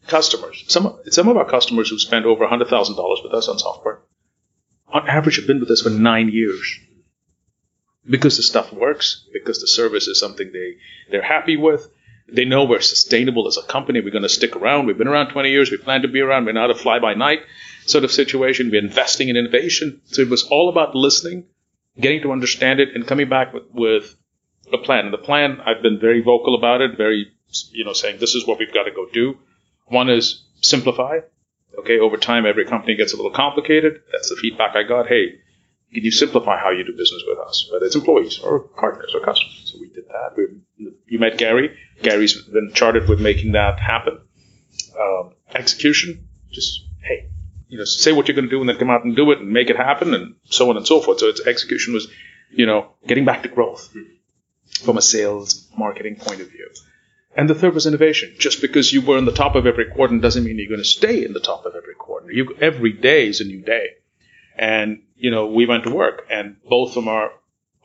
customers. 0.07 0.63
Some, 0.67 0.99
some 1.09 1.27
of 1.27 1.37
our 1.37 1.49
customers 1.49 1.89
who 1.89 1.99
spend 1.99 2.25
over 2.25 2.45
$100,000 2.47 3.23
with 3.23 3.33
us 3.33 3.47
on 3.47 3.59
software, 3.59 3.99
on 4.87 5.07
average, 5.07 5.35
have 5.35 5.47
been 5.47 5.59
with 5.59 5.69
us 5.69 5.81
for 5.81 5.89
nine 5.89 6.29
years 6.29 6.79
because 8.09 8.37
the 8.37 8.43
stuff 8.43 8.71
works, 8.71 9.27
because 9.33 9.59
the 9.59 9.67
service 9.67 10.07
is 10.07 10.19
something 10.19 10.49
they, 10.51 10.77
they're 11.11 11.21
happy 11.21 11.57
with, 11.57 11.89
they 12.31 12.45
know 12.45 12.65
we're 12.65 12.81
sustainable 12.81 13.47
as 13.47 13.57
a 13.57 13.63
company. 13.63 14.01
We're 14.01 14.11
going 14.11 14.23
to 14.23 14.29
stick 14.29 14.55
around. 14.55 14.85
We've 14.85 14.97
been 14.97 15.07
around 15.07 15.29
20 15.29 15.49
years. 15.49 15.71
We 15.71 15.77
plan 15.77 16.01
to 16.01 16.07
be 16.07 16.19
around. 16.19 16.45
We're 16.45 16.53
not 16.53 16.71
a 16.71 16.75
fly 16.75 16.99
by 16.99 17.13
night 17.13 17.39
sort 17.85 18.03
of 18.03 18.11
situation. 18.11 18.69
We're 18.69 18.83
investing 18.83 19.29
in 19.29 19.37
innovation. 19.37 20.01
So 20.05 20.21
it 20.21 20.29
was 20.29 20.43
all 20.43 20.69
about 20.69 20.95
listening, 20.95 21.45
getting 21.99 22.21
to 22.23 22.31
understand 22.31 22.79
it, 22.79 22.89
and 22.93 23.07
coming 23.07 23.29
back 23.29 23.53
with, 23.53 23.63
with 23.71 24.15
a 24.73 24.77
plan. 24.77 25.05
And 25.05 25.13
the 25.13 25.17
plan, 25.19 25.59
I've 25.65 25.81
been 25.81 25.99
very 25.99 26.21
vocal 26.21 26.55
about 26.55 26.81
it, 26.81 26.97
very, 26.97 27.31
you 27.71 27.85
know, 27.85 27.93
saying 27.93 28.19
this 28.19 28.35
is 28.35 28.45
what 28.45 28.59
we've 28.59 28.73
got 28.73 28.83
to 28.83 28.91
go 28.91 29.07
do. 29.11 29.37
One 29.85 30.09
is 30.09 30.43
simplify. 30.61 31.19
Okay, 31.79 31.99
over 31.99 32.17
time, 32.17 32.45
every 32.45 32.65
company 32.65 32.95
gets 32.95 33.13
a 33.13 33.15
little 33.15 33.31
complicated. 33.31 34.01
That's 34.11 34.29
the 34.29 34.35
feedback 34.35 34.75
I 34.75 34.83
got. 34.83 35.07
Hey, 35.07 35.39
can 35.97 36.05
you 36.05 36.11
simplify 36.11 36.59
how 36.59 36.69
you 36.69 36.83
do 36.83 36.91
business 36.95 37.23
with 37.27 37.39
us, 37.39 37.67
whether 37.71 37.87
it's 37.87 37.95
employees 37.95 38.37
or 38.37 38.59
partners 38.59 39.15
or 39.15 39.19
customers? 39.21 39.63
So 39.65 39.79
we 39.81 39.89
did 39.89 40.07
that. 40.09 40.37
We, 40.37 40.91
you 41.07 41.17
met 41.17 41.39
Gary. 41.39 41.75
Gary's 42.03 42.39
been 42.39 42.71
charted 42.71 43.09
with 43.09 43.19
making 43.19 43.53
that 43.53 43.79
happen. 43.79 44.19
Um, 44.95 45.33
execution, 45.55 46.27
just 46.51 46.85
hey, 47.01 47.31
you 47.67 47.79
know, 47.79 47.83
say 47.83 48.11
what 48.11 48.27
you're 48.27 48.35
going 48.35 48.45
to 48.45 48.51
do 48.51 48.59
and 48.59 48.69
then 48.69 48.77
come 48.77 48.91
out 48.91 49.05
and 49.05 49.15
do 49.15 49.31
it 49.31 49.39
and 49.39 49.49
make 49.49 49.71
it 49.71 49.75
happen 49.75 50.13
and 50.13 50.35
so 50.43 50.69
on 50.69 50.77
and 50.77 50.85
so 50.85 51.01
forth. 51.01 51.17
So 51.17 51.29
its 51.29 51.41
execution 51.41 51.95
was, 51.95 52.07
you 52.51 52.67
know, 52.67 52.91
getting 53.07 53.25
back 53.25 53.41
to 53.41 53.49
growth 53.49 53.91
from 54.83 54.97
a 54.97 55.01
sales 55.01 55.67
marketing 55.75 56.17
point 56.17 56.41
of 56.41 56.51
view. 56.51 56.69
And 57.35 57.49
the 57.49 57.55
third 57.55 57.73
was 57.73 57.87
innovation. 57.87 58.35
Just 58.37 58.61
because 58.61 58.93
you 58.93 59.01
were 59.01 59.17
in 59.17 59.25
the 59.25 59.31
top 59.31 59.55
of 59.55 59.65
every 59.65 59.85
quadrant 59.85 60.21
doesn't 60.21 60.43
mean 60.43 60.59
you're 60.59 60.69
going 60.69 60.79
to 60.79 60.85
stay 60.85 61.25
in 61.25 61.33
the 61.33 61.39
top 61.39 61.65
of 61.65 61.73
every 61.75 61.95
quadrant. 61.95 62.35
You, 62.35 62.55
every 62.61 62.93
day 62.93 63.27
is 63.27 63.41
a 63.41 63.45
new 63.45 63.63
day. 63.63 63.95
And, 64.57 65.03
you 65.15 65.31
know, 65.31 65.47
we 65.47 65.65
went 65.65 65.83
to 65.83 65.91
work 65.91 66.25
and 66.29 66.57
both 66.67 66.93
from 66.93 67.07
our 67.07 67.31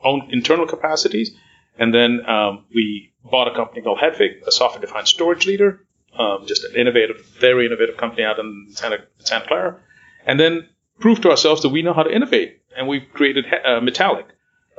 own 0.02 0.28
internal 0.30 0.66
capacities 0.66 1.32
and 1.78 1.94
then 1.94 2.28
um, 2.28 2.64
we 2.74 3.12
bought 3.24 3.48
a 3.48 3.54
company 3.54 3.82
called 3.82 3.98
Hedvig, 3.98 4.46
a 4.46 4.52
software 4.52 4.80
defined 4.80 5.08
storage 5.08 5.46
leader, 5.46 5.80
um, 6.18 6.44
just 6.46 6.64
an 6.64 6.76
innovative, 6.76 7.24
very 7.40 7.66
innovative 7.66 7.96
company 7.96 8.24
out 8.24 8.38
in 8.38 8.68
Santa, 8.70 8.98
Santa 9.18 9.46
Clara. 9.46 9.80
And 10.26 10.38
then 10.38 10.68
proved 11.00 11.22
to 11.22 11.30
ourselves 11.30 11.62
that 11.62 11.70
we 11.70 11.82
know 11.82 11.94
how 11.94 12.02
to 12.02 12.14
innovate. 12.14 12.60
And 12.76 12.88
we've 12.88 13.06
created 13.12 13.46
uh, 13.64 13.80
Metallic, 13.80 14.26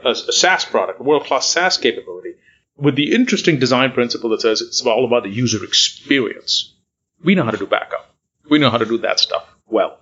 a, 0.04 0.12
a 0.12 0.16
SaaS 0.16 0.66
product, 0.66 1.00
a 1.00 1.04
world 1.04 1.26
class 1.26 1.48
SaaS 1.48 1.78
capability, 1.78 2.36
with 2.78 2.96
the 2.96 3.14
interesting 3.14 3.60
design 3.60 3.92
principle 3.92 4.30
that 4.32 4.42
says 4.42 4.62
it's 4.62 4.86
all 4.86 5.06
about 5.06 5.24
the 5.24 5.30
user 5.30 5.64
experience. 5.64 6.76
We 7.24 7.36
know 7.36 7.44
how 7.44 7.52
to 7.52 7.58
do 7.58 7.68
backup. 7.68 8.14
We 8.50 8.60
know 8.60 8.70
how 8.70 8.78
to 8.78 8.86
do 8.86 9.00
that 9.00 9.20
stuff 9.20 9.48
well. 9.68 10.00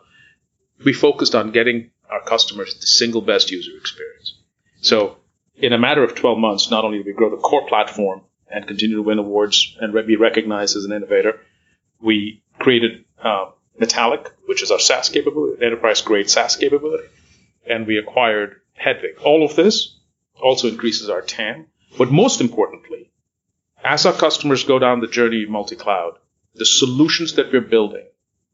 We 0.83 0.93
focused 0.93 1.35
on 1.35 1.51
getting 1.51 1.91
our 2.09 2.21
customers 2.21 2.75
the 2.75 2.87
single 2.87 3.21
best 3.21 3.51
user 3.51 3.71
experience. 3.77 4.37
So, 4.81 5.17
in 5.55 5.73
a 5.73 5.77
matter 5.77 6.03
of 6.03 6.15
12 6.15 6.37
months, 6.39 6.71
not 6.71 6.83
only 6.83 6.97
did 6.97 7.05
we 7.05 7.13
grow 7.13 7.29
the 7.29 7.37
core 7.37 7.67
platform 7.67 8.21
and 8.49 8.67
continue 8.67 8.97
to 8.97 9.03
win 9.03 9.19
awards 9.19 9.77
and 9.79 9.93
be 10.07 10.15
recognized 10.15 10.75
as 10.75 10.85
an 10.85 10.91
innovator, 10.91 11.39
we 12.01 12.43
created 12.59 13.05
uh, 13.23 13.51
Metallic, 13.79 14.31
which 14.47 14.61
is 14.61 14.71
our 14.71 14.79
SaaS 14.79 15.09
capability, 15.09 15.63
enterprise 15.63 16.01
grade 16.01 16.29
SaaS 16.29 16.55
capability, 16.55 17.07
and 17.65 17.87
we 17.87 17.97
acquired 17.97 18.61
Hedvig. 18.79 19.21
All 19.23 19.45
of 19.45 19.55
this 19.55 19.97
also 20.41 20.67
increases 20.67 21.09
our 21.09 21.21
TAM, 21.21 21.67
but 21.97 22.11
most 22.11 22.41
importantly, 22.41 23.11
as 23.83 24.05
our 24.05 24.13
customers 24.13 24.63
go 24.63 24.79
down 24.79 24.99
the 24.99 25.07
journey 25.07 25.43
of 25.43 25.49
multi 25.49 25.75
cloud, 25.75 26.17
the 26.53 26.65
solutions 26.65 27.35
that 27.35 27.51
we're 27.51 27.61
building 27.61 28.05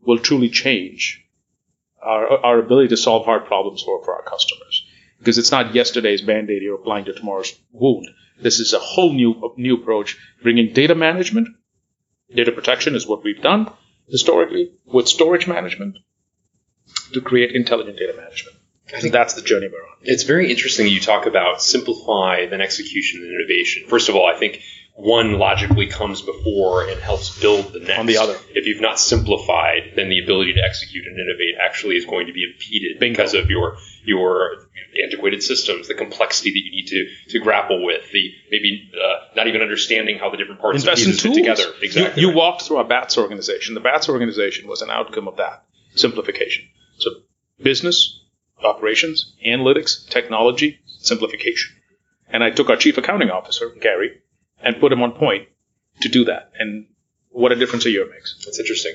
will 0.02 0.20
truly 0.20 0.50
change 0.50 1.27
our, 2.02 2.46
our 2.46 2.60
ability 2.60 2.90
to 2.90 2.98
solve 2.98 3.26
hard 3.26 3.46
problems 3.46 3.82
for, 3.82 4.04
for 4.04 4.16
our 4.16 4.24
customers. 4.24 4.86
Because 5.20 5.38
it's 5.38 5.52
not 5.52 5.74
yesterday's 5.74 6.22
band 6.22 6.50
aid 6.50 6.62
you're 6.62 6.76
applying 6.76 7.06
to 7.06 7.14
tomorrow's 7.14 7.54
wound. 7.72 8.08
This 8.40 8.60
is 8.60 8.74
a 8.74 8.80
whole 8.80 9.14
new, 9.14 9.54
new 9.58 9.76
approach, 9.76 10.18
bringing 10.44 10.74
data 10.74 10.94
management. 10.94 11.50
Data 12.34 12.52
protection 12.52 12.96
is 12.96 13.08
what 13.08 13.24
we've 13.24 13.42
done 13.42 13.72
historically 14.10 14.72
with 14.86 15.08
storage 15.08 15.48
management 15.48 15.98
to 17.14 17.22
create 17.22 17.56
intelligent 17.56 17.98
data 17.98 18.14
management. 18.16 18.58
I 18.96 19.02
think 19.02 19.12
that's 19.12 19.34
the 19.34 19.42
journey 19.42 19.68
we're 19.68 19.80
on. 19.80 19.98
It's 20.02 20.24
very 20.24 20.50
interesting 20.50 20.88
you 20.88 21.02
talk 21.02 21.26
about 21.26 21.62
simplify, 21.62 22.46
then 22.46 22.62
execution, 22.62 23.22
and 23.22 23.34
innovation. 23.34 23.84
First 23.90 24.08
of 24.08 24.16
all, 24.16 24.26
I 24.26 24.40
think 24.40 24.62
one 24.98 25.38
logically 25.38 25.86
comes 25.86 26.24
before 26.24 26.88
and 26.90 27.00
helps 27.00 27.40
build 27.40 27.72
the 27.72 27.80
next. 27.80 28.00
On 28.00 28.08
the 28.08 28.18
other. 28.18 28.36
If 28.56 28.66
you've 28.66 28.82
not 28.82 29.00
simplified, 29.00 29.94
then 29.96 30.10
the 30.10 30.24
ability 30.24 30.54
to 30.54 30.62
execute 30.62 31.06
and 31.06 31.16
innovate 31.20 31.54
actually 31.64 31.98
is 31.98 32.06
going 32.06 32.26
to 32.26 32.34
be 32.34 32.44
impeded 32.52 33.00
Bingo. 33.00 33.18
because 33.18 33.36
of 33.36 33.50
your 33.52 33.78
your 34.06 34.66
antiquated 35.04 35.44
systems, 35.44 35.88
the 35.88 35.94
complexity 35.94 36.50
that 36.50 36.60
you 36.66 36.72
need 36.72 36.88
to 36.88 37.30
to 37.30 37.40
grapple 37.40 37.86
with, 37.86 38.12
the 38.12 38.32
maybe 38.50 38.90
uh, 38.96 39.36
not 39.36 39.46
even 39.46 39.62
understanding 39.62 40.18
how 40.18 40.32
the 40.32 40.38
different 40.38 40.60
parts 40.62 40.80
Invest 40.82 41.04
of 41.04 41.08
in 41.08 41.12
pieces 41.12 41.22
tools. 41.24 41.36
fit 41.36 41.42
together. 41.42 41.74
Exactly. 41.84 42.22
You, 42.24 42.30
you 42.30 42.36
walked 42.36 42.64
through 42.64 42.78
our 42.78 42.84
BATS 42.84 43.20
organization. 43.20 43.76
The 43.76 43.82
BATS 43.82 44.10
organization 44.10 44.68
was 44.68 44.82
an 44.82 44.90
outcome 44.90 45.28
of 45.28 45.38
that 45.38 45.64
simplification. 45.94 46.66
So 46.98 47.12
business, 47.62 48.20
operations, 48.64 49.36
analytics, 49.46 50.10
technology, 50.10 50.80
simplification. 50.88 51.76
And 52.30 52.44
I 52.44 52.50
took 52.50 52.72
our 52.72 52.76
chief 52.76 52.98
accounting 52.98 53.30
officer, 53.30 53.70
Gary, 53.80 54.22
and 54.62 54.80
put 54.80 54.92
him 54.92 55.02
on 55.02 55.12
point 55.14 55.48
to 56.02 56.10
do 56.10 56.26
that. 56.26 56.52
And 56.60 56.88
what 57.30 57.52
a 57.52 57.56
difference 57.56 57.86
a 57.86 57.92
year 57.92 58.10
makes. 58.10 58.36
That's 58.46 58.60
interesting. 58.60 58.94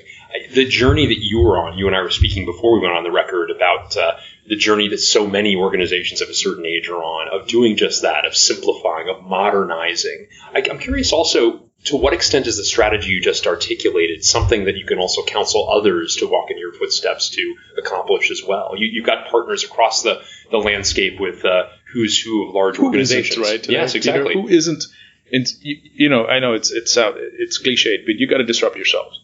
The 0.53 0.67
journey 0.67 1.07
that 1.07 1.19
you 1.19 1.41
were 1.41 1.59
on, 1.59 1.79
you 1.79 1.87
and 1.87 1.95
I 1.95 2.03
were 2.03 2.11
speaking 2.11 2.45
before 2.45 2.75
we 2.75 2.81
went 2.81 2.93
on 2.95 3.05
the 3.05 3.13
record 3.13 3.51
about 3.51 3.97
uh, 3.97 4.17
the 4.49 4.57
journey 4.57 4.89
that 4.89 4.99
so 4.99 5.29
many 5.29 5.55
organizations 5.55 6.23
of 6.23 6.29
a 6.29 6.35
certain 6.35 6.67
age 6.67 6.89
are 6.89 6.97
on, 7.03 7.29
of 7.33 7.47
doing 7.47 7.77
just 7.77 8.03
that, 8.03 8.25
of 8.25 8.35
simplifying, 8.35 9.09
of 9.09 9.23
modernizing. 9.23 10.27
I, 10.55 10.65
I'm 10.69 10.79
curious 10.79 11.13
also, 11.13 11.69
to 11.85 11.97
what 11.97 12.15
extent 12.15 12.47
is 12.49 12.57
the 12.57 12.65
strategy 12.65 13.11
you 13.11 13.21
just 13.21 13.47
articulated 13.47 14.25
something 14.25 14.65
that 14.65 14.77
you 14.77 14.87
can 14.87 14.99
also 14.99 15.25
counsel 15.25 15.71
others 15.71 16.17
to 16.17 16.27
walk 16.27 16.51
in 16.51 16.59
your 16.59 16.73
footsteps 16.73 17.31
to 17.31 17.55
accomplish 17.79 18.31
as 18.33 18.43
well? 18.47 18.75
You, 18.77 18.89
you've 18.91 19.07
got 19.07 19.29
partners 19.29 19.63
across 19.63 20.03
the, 20.03 20.21
the 20.51 20.59
landscape 20.59 21.21
with 21.21 21.45
uh, 21.45 21.65
who's 21.93 22.21
who 22.21 22.49
of 22.49 22.55
large 22.55 22.77
Who 22.77 22.87
organizations. 22.87 23.39
isn't, 23.39 23.43
right? 23.43 23.69
Yes, 23.69 23.93
Peter? 23.93 23.99
exactly. 23.99 24.35
Who 24.35 24.49
isn't? 24.49 24.85
And 25.33 25.47
you, 25.61 25.77
you 25.95 26.09
know, 26.09 26.27
I 26.27 26.39
know 26.39 26.53
it's 26.53 26.71
it's 26.71 26.97
uh, 26.97 27.13
it's 27.17 27.63
cliched, 27.63 28.05
but 28.07 28.17
you 28.17 28.29
got 28.29 28.39
to 28.39 28.45
disrupt 28.45 28.77
yourselves, 28.77 29.21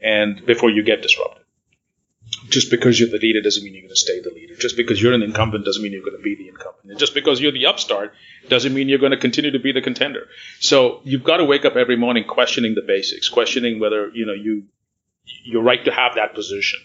and 0.00 0.44
before 0.46 0.70
you 0.70 0.82
get 0.82 1.02
disrupted. 1.02 1.44
Just 2.48 2.70
because 2.70 2.98
you're 2.98 3.08
the 3.08 3.18
leader 3.18 3.42
doesn't 3.42 3.64
mean 3.64 3.74
you're 3.74 3.82
going 3.82 3.90
to 3.90 3.96
stay 3.96 4.20
the 4.20 4.30
leader. 4.30 4.54
Just 4.54 4.76
because 4.76 5.02
you're 5.02 5.12
an 5.12 5.22
incumbent 5.22 5.64
doesn't 5.64 5.82
mean 5.82 5.92
you're 5.92 6.02
going 6.02 6.16
to 6.16 6.22
be 6.22 6.36
the 6.36 6.48
incumbent. 6.48 6.90
And 6.90 6.98
just 6.98 7.12
because 7.12 7.40
you're 7.40 7.52
the 7.52 7.66
upstart 7.66 8.12
doesn't 8.48 8.72
mean 8.72 8.88
you're 8.88 9.00
going 9.00 9.10
to 9.10 9.18
continue 9.18 9.50
to 9.50 9.58
be 9.58 9.72
the 9.72 9.80
contender. 9.80 10.28
So 10.60 11.00
you've 11.02 11.24
got 11.24 11.38
to 11.38 11.44
wake 11.44 11.64
up 11.64 11.74
every 11.74 11.96
morning 11.96 12.24
questioning 12.24 12.74
the 12.76 12.82
basics, 12.82 13.28
questioning 13.28 13.80
whether 13.80 14.10
you 14.10 14.26
know 14.26 14.32
you 14.32 14.64
you're 15.44 15.62
right 15.62 15.84
to 15.84 15.92
have 15.92 16.14
that 16.14 16.34
position. 16.34 16.78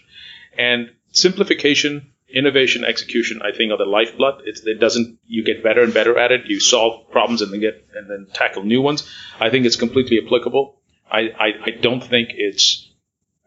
And 0.58 0.90
simplification, 1.12 2.12
innovation, 2.28 2.84
execution, 2.84 3.40
I 3.42 3.56
think, 3.56 3.72
are 3.72 3.78
the 3.78 3.84
lifeblood. 3.84 4.42
It's, 4.44 4.60
it 4.66 4.80
doesn't. 4.80 5.18
You 5.26 5.44
get 5.44 5.62
better 5.62 5.82
and 5.82 5.94
better 5.94 6.18
at 6.18 6.32
it. 6.32 6.42
You 6.46 6.60
solve 6.60 7.10
problems 7.10 7.42
and 7.42 7.52
then 7.52 7.60
get 7.60 7.86
and 7.94 8.10
then 8.10 8.26
tackle 8.32 8.64
new 8.64 8.82
ones. 8.82 9.08
I 9.40 9.50
think 9.50 9.66
it's 9.66 9.76
completely 9.76 10.20
applicable. 10.24 10.80
I, 11.10 11.20
I, 11.38 11.46
I 11.64 11.70
don't 11.80 12.02
think 12.02 12.30
it's 12.32 12.90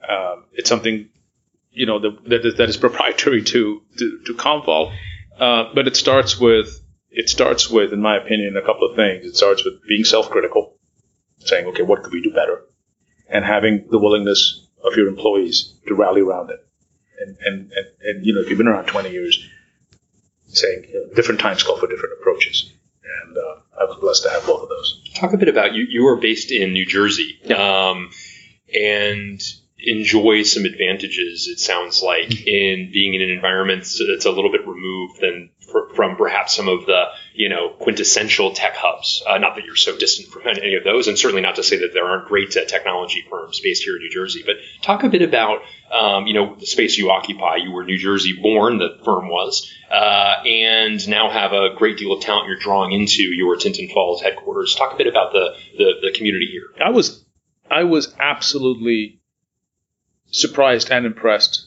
um, 0.08 0.46
it's 0.54 0.70
something 0.70 1.10
you 1.72 1.86
know 1.86 2.00
that, 2.00 2.30
that, 2.30 2.46
is, 2.46 2.56
that 2.56 2.70
is 2.70 2.78
proprietary 2.78 3.44
to 3.44 3.82
to, 3.98 4.20
to 4.26 4.34
Commvault. 4.34 4.96
Uh, 5.38 5.66
but 5.74 5.88
it 5.88 5.96
starts 5.96 6.40
with 6.40 6.80
it 7.12 7.30
starts 7.30 7.70
with, 7.70 7.92
in 7.92 8.02
my 8.02 8.18
opinion, 8.18 8.56
a 8.56 8.66
couple 8.66 8.90
of 8.90 8.96
things. 8.96 9.26
It 9.26 9.36
starts 9.36 9.66
with 9.66 9.82
being 9.88 10.04
self-critical, 10.04 10.78
saying, 11.40 11.66
okay, 11.68 11.82
what 11.82 12.04
could 12.04 12.14
we 12.14 12.22
do 12.22 12.32
better, 12.32 12.62
and 13.28 13.44
having 13.44 13.88
the 13.90 13.98
willingness 13.98 14.68
of 14.84 14.96
your 14.96 15.08
employees 15.08 15.74
to 15.88 15.96
rally 15.96 16.22
around 16.22 16.52
it. 16.52 16.66
And 17.20 17.38
and, 17.42 17.72
and, 17.72 17.88
and 18.02 18.26
you 18.26 18.34
know, 18.34 18.42
if 18.42 18.50
you've 18.50 18.58
been 18.58 18.68
around 18.68 18.86
20 18.86 19.10
years, 19.10 19.48
saying 20.48 20.86
you 20.90 20.94
know, 21.08 21.14
different 21.14 21.40
times 21.40 21.64
call 21.64 21.78
for 21.78 21.88
different 21.88 22.16
approaches. 22.20 22.72
And 23.04 23.38
uh, 23.38 23.56
I 23.80 23.86
was 23.86 23.98
blessed 24.00 24.24
to 24.24 24.30
have 24.30 24.46
both 24.46 24.64
of 24.64 24.70
those. 24.70 25.04
Talk 25.16 25.34
a 25.34 25.38
bit 25.38 25.50
about 25.50 25.74
you. 25.74 25.84
You 25.84 26.08
are 26.08 26.18
based 26.18 26.52
in 26.52 26.74
New 26.74 26.86
Jersey, 26.86 27.40
um, 27.54 28.12
and 28.74 29.42
enjoy 29.82 30.44
some 30.44 30.66
advantages. 30.66 31.48
It 31.48 31.60
sounds 31.60 32.02
like 32.02 32.46
in 32.48 32.90
being 32.92 33.14
in 33.14 33.22
an 33.22 33.30
environment 33.30 33.88
that's 34.08 34.26
a 34.26 34.32
little 34.32 34.52
bit 34.52 34.68
removed 34.68 35.22
than 35.22 35.52
fr- 35.72 35.94
from 35.96 36.16
perhaps 36.18 36.56
some 36.56 36.68
of 36.68 36.86
the 36.86 37.06
you 37.34 37.50
know 37.50 37.70
quintessential 37.70 38.54
tech 38.54 38.76
hubs. 38.76 39.24
Uh, 39.28 39.38
not 39.38 39.56
that 39.56 39.66
you're 39.66 39.76
so 39.76 39.98
distant 39.98 40.30
from 40.30 40.44
any 40.48 40.76
of 40.76 40.84
those, 40.84 41.08
and 41.08 41.18
certainly 41.18 41.42
not 41.42 41.56
to 41.56 41.64
say 41.64 41.78
that 41.80 41.94
there 41.94 42.06
aren't 42.06 42.28
great 42.28 42.56
uh, 42.58 42.66
technology 42.66 43.24
firms 43.30 43.60
based 43.62 43.84
here 43.84 43.96
in 43.96 44.02
New 44.02 44.10
Jersey. 44.10 44.44
But 44.46 44.58
talk 44.82 45.04
a 45.04 45.10
bit 45.10 45.22
about 45.22 45.62
um, 45.92 46.28
you 46.28 46.34
know 46.34 46.56
the 46.56 46.66
space 46.66 46.98
you 46.98 47.10
occupy. 47.12 47.58
You 47.58 47.72
were 47.72 47.86
New 47.86 47.98
Jersey 47.98 48.40
born, 48.42 48.78
the 48.78 49.00
firm 49.06 49.30
was, 49.30 49.72
uh, 49.90 50.44
and 50.46 51.08
now 51.08 51.30
have 51.30 51.54
a 51.54 51.76
great 51.76 51.98
deal 51.98 52.12
of 52.14 52.22
talent 52.22 52.48
you're 52.48 52.60
drawing 52.60 52.92
into 52.92 53.24
your 53.24 53.56
Tinton 53.56 53.90
Falls 53.90 54.22
headquarters. 54.22 54.76
Talk 54.76 54.94
a 54.94 54.98
bit 54.98 55.08
about 55.08 55.32
the 55.32 55.56
the, 55.78 55.94
the 56.02 56.12
community 56.18 56.48
here. 56.52 56.86
I 56.86 56.90
was 56.90 57.24
I 57.72 57.84
was 57.84 58.14
absolutely 58.20 59.19
surprised 60.32 60.92
and 60.92 61.06
impressed 61.06 61.66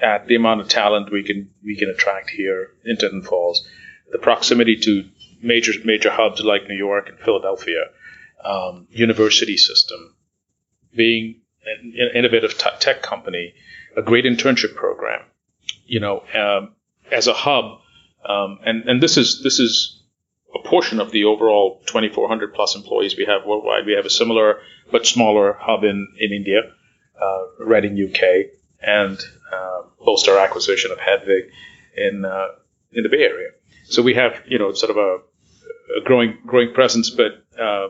at 0.00 0.26
the 0.26 0.34
amount 0.34 0.60
of 0.60 0.68
talent 0.68 1.12
we 1.12 1.22
can 1.22 1.50
we 1.64 1.76
can 1.76 1.88
attract 1.88 2.30
here 2.30 2.70
in 2.84 2.96
Tinton 2.96 3.22
Falls. 3.22 3.66
The 4.12 4.18
proximity 4.18 4.76
to 4.76 5.08
major 5.42 5.72
major 5.84 6.10
hubs 6.10 6.42
like 6.42 6.68
New 6.68 6.76
York 6.76 7.08
and 7.08 7.18
Philadelphia, 7.18 7.84
um, 8.44 8.86
university 8.90 9.56
system, 9.56 10.14
being 10.94 11.40
an 11.64 12.10
innovative 12.14 12.58
t- 12.58 12.68
tech 12.78 13.02
company, 13.02 13.54
a 13.96 14.02
great 14.02 14.24
internship 14.24 14.74
program, 14.74 15.22
you 15.86 16.00
know, 16.00 16.22
um, 16.34 16.74
as 17.10 17.26
a 17.26 17.32
hub, 17.32 17.80
um, 18.28 18.58
and 18.64 18.88
and 18.88 19.02
this 19.02 19.16
is 19.16 19.42
this 19.42 19.58
is 19.58 20.02
a 20.54 20.68
portion 20.68 21.00
of 21.00 21.10
the 21.10 21.24
overall 21.24 21.82
2,400 21.86 22.54
plus 22.54 22.76
employees 22.76 23.16
we 23.16 23.24
have 23.24 23.44
worldwide. 23.44 23.86
We 23.86 23.94
have 23.94 24.06
a 24.06 24.10
similar 24.10 24.60
but 24.92 25.06
smaller 25.06 25.56
hub 25.58 25.84
in 25.84 26.08
in 26.18 26.32
India, 26.32 26.62
uh, 27.20 27.64
Reading, 27.64 27.98
UK, 27.98 28.50
and 28.80 29.18
uh, 29.52 29.82
post 30.00 30.28
our 30.28 30.38
acquisition 30.38 30.90
of 30.90 30.98
Hedvig 30.98 31.50
in 31.96 32.24
uh, 32.24 32.48
in 32.92 33.02
the 33.02 33.08
Bay 33.08 33.22
Area. 33.22 33.50
So 33.84 34.02
we 34.02 34.14
have 34.14 34.42
you 34.46 34.58
know 34.58 34.72
sort 34.72 34.90
of 34.90 34.96
a, 34.96 35.18
a 35.98 36.04
growing 36.04 36.38
growing 36.46 36.72
presence, 36.72 37.10
but 37.10 37.44
uh, 37.60 37.88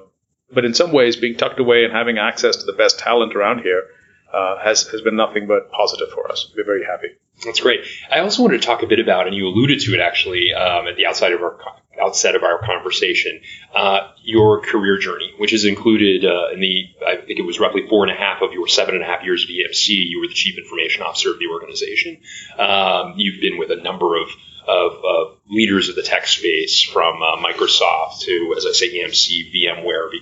but 0.53 0.65
in 0.65 0.75
some 0.75 0.93
ways 0.93 1.17
being 1.17 1.37
tucked 1.37 1.61
away 1.61 1.85
and 1.85 1.93
having 1.93 2.19
access 2.19 2.57
to 2.57 2.67
the 2.67 2.73
best 2.73 2.99
talent 2.99 3.35
around 3.35 3.61
here 3.61 3.85
uh, 4.33 4.59
has 4.63 4.87
has 4.89 5.01
been 5.01 5.17
nothing 5.17 5.47
but 5.47 5.71
positive 5.71 6.09
for 6.11 6.31
us. 6.31 6.53
We're 6.57 6.65
very 6.65 6.85
happy. 6.85 7.09
That's 7.45 7.61
great. 7.61 7.81
I 8.11 8.21
also 8.21 8.43
wanted 8.43 8.61
to 8.61 8.67
talk 8.67 8.83
a 8.83 8.87
bit 8.87 9.01
about, 9.01 9.27
and 9.27 9.35
you 9.35 9.47
alluded 9.47 9.81
to 9.81 9.95
it 9.95 10.01
actually 10.01 10.53
um, 10.53 10.87
at 10.87 10.97
the 10.97 11.07
outside 11.07 11.33
of 11.33 11.43
our 11.43 11.59
outset 12.01 12.35
of 12.35 12.43
our 12.43 12.59
conversation, 12.59 13.41
uh, 13.75 14.11
your 14.23 14.61
career 14.61 14.99
journey, 14.99 15.33
which 15.39 15.53
is 15.53 15.65
included 15.65 16.25
uh, 16.25 16.53
in 16.53 16.61
the, 16.61 16.91
I 17.07 17.17
think 17.17 17.39
it 17.39 17.47
was 17.47 17.61
roughly 17.61 17.87
four 17.89 18.05
and 18.05 18.13
a 18.13 18.19
half 18.19 18.43
of 18.43 18.53
your 18.53 18.69
seven 18.69 18.95
and 18.95 19.03
a 19.03 19.07
half 19.07 19.25
years 19.25 19.45
at 19.45 19.51
EMC. 19.51 19.89
You 19.89 20.21
were 20.21 20.29
the 20.29 20.35
chief 20.35 20.59
information 20.59 21.03
officer 21.03 21.31
of 21.31 21.39
the 21.39 21.49
organization. 21.49 22.21
Um, 22.59 23.15
you've 23.17 23.41
been 23.41 23.59
with 23.59 23.71
a 23.71 23.77
number 23.77 24.21
of 24.21 24.29
of, 24.67 25.39
leaders 25.47 25.91
of 25.91 25.95
the 25.95 26.03
tech 26.03 26.27
space, 26.27 26.83
from 26.83 27.23
uh, 27.23 27.37
Microsoft 27.37 28.21
to, 28.21 28.55
as 28.57 28.65
I 28.67 28.73
say, 28.73 28.99
EMC, 28.99 29.53
VMware, 29.53 30.11
be, 30.11 30.21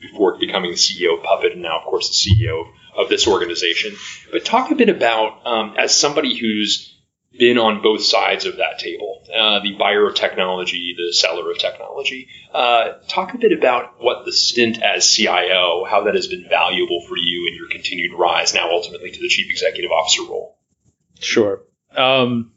before 0.00 0.38
becoming 0.38 0.72
the 0.72 0.76
CEO 0.76 1.18
of 1.18 1.24
Puppet, 1.24 1.52
and 1.52 1.62
now, 1.62 1.78
of 1.78 1.84
course, 1.84 2.08
the 2.08 2.30
CEO 2.30 2.62
of, 2.62 2.66
of 3.04 3.08
this 3.08 3.28
organization. 3.28 3.94
But 4.32 4.44
talk 4.44 4.70
a 4.70 4.74
bit 4.74 4.88
about, 4.88 5.46
um, 5.46 5.76
as 5.78 5.94
somebody 5.94 6.36
who's 6.36 6.95
been 7.38 7.58
on 7.58 7.82
both 7.82 8.02
sides 8.02 8.46
of 8.46 8.56
that 8.56 8.78
table, 8.78 9.22
uh, 9.34 9.60
the 9.60 9.74
buyer 9.78 10.06
of 10.06 10.14
technology, 10.14 10.94
the 10.96 11.12
seller 11.12 11.50
of 11.50 11.58
technology. 11.58 12.28
Uh, 12.52 12.94
talk 13.08 13.34
a 13.34 13.38
bit 13.38 13.52
about 13.52 14.00
what 14.02 14.24
the 14.24 14.32
stint 14.32 14.82
as 14.82 15.08
CIO, 15.10 15.84
how 15.88 16.04
that 16.04 16.14
has 16.14 16.26
been 16.26 16.46
valuable 16.48 17.00
for 17.08 17.16
you 17.16 17.48
in 17.50 17.56
your 17.56 17.68
continued 17.68 18.12
rise 18.18 18.54
now 18.54 18.70
ultimately 18.70 19.10
to 19.10 19.20
the 19.20 19.28
chief 19.28 19.50
executive 19.50 19.90
officer 19.90 20.22
role. 20.22 20.58
Sure. 21.18 21.62
Um, 21.94 22.52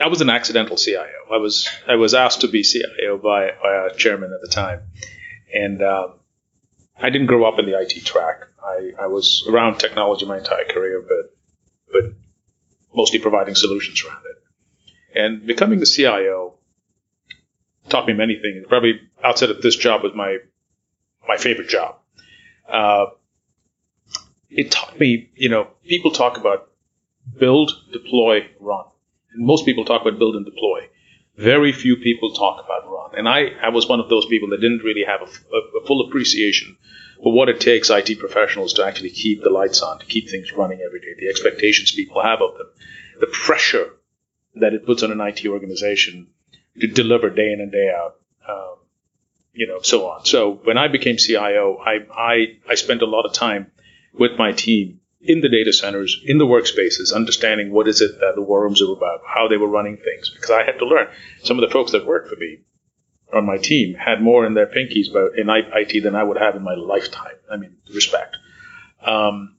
I 0.00 0.08
was 0.08 0.20
an 0.20 0.30
accidental 0.30 0.76
CIO. 0.76 1.06
I 1.32 1.38
was 1.38 1.68
I 1.86 1.94
was 1.94 2.14
asked 2.14 2.40
to 2.40 2.48
be 2.48 2.62
CIO 2.62 3.18
by, 3.18 3.50
by 3.62 3.88
a 3.90 3.94
chairman 3.94 4.32
at 4.32 4.40
the 4.40 4.48
time, 4.48 4.82
and 5.52 5.82
um, 5.82 6.14
I 7.00 7.10
didn't 7.10 7.28
grow 7.28 7.44
up 7.44 7.58
in 7.58 7.66
the 7.66 7.78
IT 7.78 8.04
track. 8.04 8.44
I, 8.62 8.92
I 9.00 9.06
was 9.06 9.46
around 9.48 9.78
technology 9.78 10.26
my 10.26 10.38
entire 10.38 10.64
career, 10.64 11.04
but 11.06 11.36
but 11.92 12.12
mostly 12.94 13.18
providing 13.18 13.54
solutions 13.54 14.02
around 14.04 14.22
it. 14.26 15.18
And 15.18 15.46
becoming 15.46 15.80
the 15.80 15.86
CIO 15.86 16.54
taught 17.88 18.06
me 18.06 18.14
many 18.14 18.38
things. 18.40 18.64
Probably 18.68 19.00
outside 19.22 19.50
of 19.50 19.62
this 19.62 19.76
job 19.76 20.02
was 20.02 20.12
my 20.14 20.38
my 21.28 21.36
favorite 21.36 21.68
job. 21.68 21.96
Uh, 22.68 23.06
it 24.50 24.70
taught 24.70 24.98
me, 24.98 25.30
you 25.34 25.48
know, 25.48 25.68
people 25.84 26.10
talk 26.10 26.36
about 26.36 26.70
build, 27.38 27.72
deploy, 27.92 28.46
run. 28.60 28.84
And 29.32 29.46
most 29.46 29.64
people 29.64 29.84
talk 29.84 30.02
about 30.02 30.18
build 30.18 30.36
and 30.36 30.44
deploy. 30.44 30.88
Very 31.36 31.72
few 31.72 31.96
people 31.96 32.32
talk 32.32 32.64
about 32.64 32.88
run. 32.88 33.18
And 33.18 33.28
I, 33.28 33.48
I 33.62 33.70
was 33.70 33.88
one 33.88 34.00
of 34.00 34.08
those 34.08 34.26
people 34.26 34.50
that 34.50 34.60
didn't 34.60 34.82
really 34.84 35.04
have 35.04 35.22
a, 35.22 35.24
a, 35.24 35.82
a 35.82 35.86
full 35.86 36.06
appreciation 36.06 36.76
for 37.24 37.32
what 37.32 37.48
it 37.48 37.58
takes 37.58 37.88
IT 37.88 38.18
professionals 38.18 38.74
to 38.74 38.84
actually 38.84 39.08
keep 39.08 39.42
the 39.42 39.48
lights 39.48 39.80
on, 39.80 39.98
to 39.98 40.04
keep 40.04 40.28
things 40.28 40.52
running 40.52 40.80
every 40.86 41.00
day, 41.00 41.14
the 41.18 41.28
expectations 41.28 41.90
people 41.90 42.22
have 42.22 42.42
of 42.42 42.58
them, 42.58 42.66
the 43.18 43.26
pressure 43.26 43.88
that 44.56 44.74
it 44.74 44.84
puts 44.84 45.02
on 45.02 45.10
an 45.10 45.22
IT 45.22 45.46
organization 45.46 46.26
to 46.78 46.86
deliver 46.86 47.30
day 47.30 47.50
in 47.50 47.62
and 47.62 47.72
day 47.72 47.90
out, 47.90 48.16
um, 48.46 48.76
you 49.54 49.66
know, 49.66 49.80
so 49.80 50.06
on. 50.10 50.26
So 50.26 50.60
when 50.64 50.76
I 50.76 50.88
became 50.88 51.16
CIO, 51.16 51.78
I, 51.78 52.00
I, 52.14 52.46
I 52.68 52.74
spent 52.74 53.00
a 53.00 53.06
lot 53.06 53.24
of 53.24 53.32
time 53.32 53.72
with 54.12 54.32
my 54.36 54.52
team 54.52 55.00
in 55.22 55.40
the 55.40 55.48
data 55.48 55.72
centers, 55.72 56.20
in 56.26 56.36
the 56.36 56.44
workspaces, 56.44 57.14
understanding 57.14 57.72
what 57.72 57.88
is 57.88 58.02
it 58.02 58.20
that 58.20 58.32
the 58.34 58.42
war 58.42 58.64
rooms 58.64 58.82
were 58.82 58.92
about, 58.92 59.20
how 59.26 59.48
they 59.48 59.56
were 59.56 59.66
running 59.66 59.96
things, 59.96 60.28
because 60.28 60.50
I 60.50 60.62
had 60.62 60.78
to 60.78 60.84
learn. 60.84 61.08
Some 61.42 61.58
of 61.58 61.66
the 61.66 61.72
folks 61.72 61.92
that 61.92 62.04
worked 62.04 62.28
for 62.28 62.36
me 62.36 62.58
on 63.34 63.46
my 63.46 63.58
team 63.58 63.94
had 63.94 64.22
more 64.22 64.46
in 64.46 64.54
their 64.54 64.66
pinkies 64.66 65.10
about 65.10 65.38
in 65.38 65.48
IT 65.48 66.02
than 66.02 66.14
I 66.14 66.22
would 66.22 66.38
have 66.38 66.56
in 66.56 66.62
my 66.62 66.74
lifetime. 66.74 67.36
I 67.50 67.56
mean, 67.56 67.76
respect. 67.92 68.36
Um, 69.04 69.56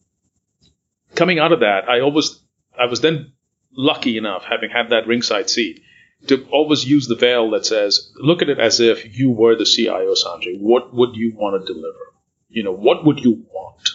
coming 1.16 1.40
out 1.40 1.52
of 1.52 1.62
that, 1.62 1.90
I 1.90 2.02
always, 2.02 2.40
I 2.78 2.86
was 2.86 3.02
then 3.02 3.34
lucky 3.76 4.18
enough, 4.18 4.44
having 4.44 4.70
had 4.70 4.90
that 4.90 5.08
ringside 5.08 5.50
seat, 5.50 5.82
to 6.28 6.46
always 6.52 6.86
use 6.86 7.08
the 7.08 7.16
veil 7.16 7.52
that 7.52 7.66
says, 7.66 8.12
look 8.16 8.42
at 8.42 8.50
it 8.50 8.60
as 8.60 8.80
if 8.80 9.18
you 9.18 9.32
were 9.32 9.56
the 9.56 9.66
CIO, 9.66 10.14
Sanjay. 10.14 10.60
What 10.60 10.94
would 10.94 11.16
you 11.16 11.34
want 11.36 11.62
to 11.62 11.74
deliver? 11.74 12.14
You 12.50 12.64
know, 12.64 12.72
what 12.72 13.06
would 13.06 13.20
you 13.20 13.46
want? 13.54 13.90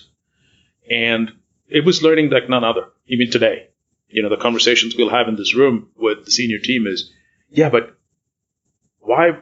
And 0.89 1.33
it 1.69 1.85
was 1.85 2.03
learning 2.03 2.31
like 2.31 2.49
none 2.49 2.65
other, 2.65 2.87
even 3.07 3.31
today. 3.31 3.69
You 4.09 4.23
know, 4.23 4.29
the 4.29 4.37
conversations 4.37 4.95
we'll 4.97 5.11
have 5.11 5.29
in 5.29 5.37
this 5.37 5.55
room 5.55 5.89
with 5.97 6.25
the 6.25 6.31
senior 6.31 6.59
team 6.59 6.87
is, 6.87 7.13
yeah, 7.49 7.71
but 7.71 7.97
why 8.99 9.39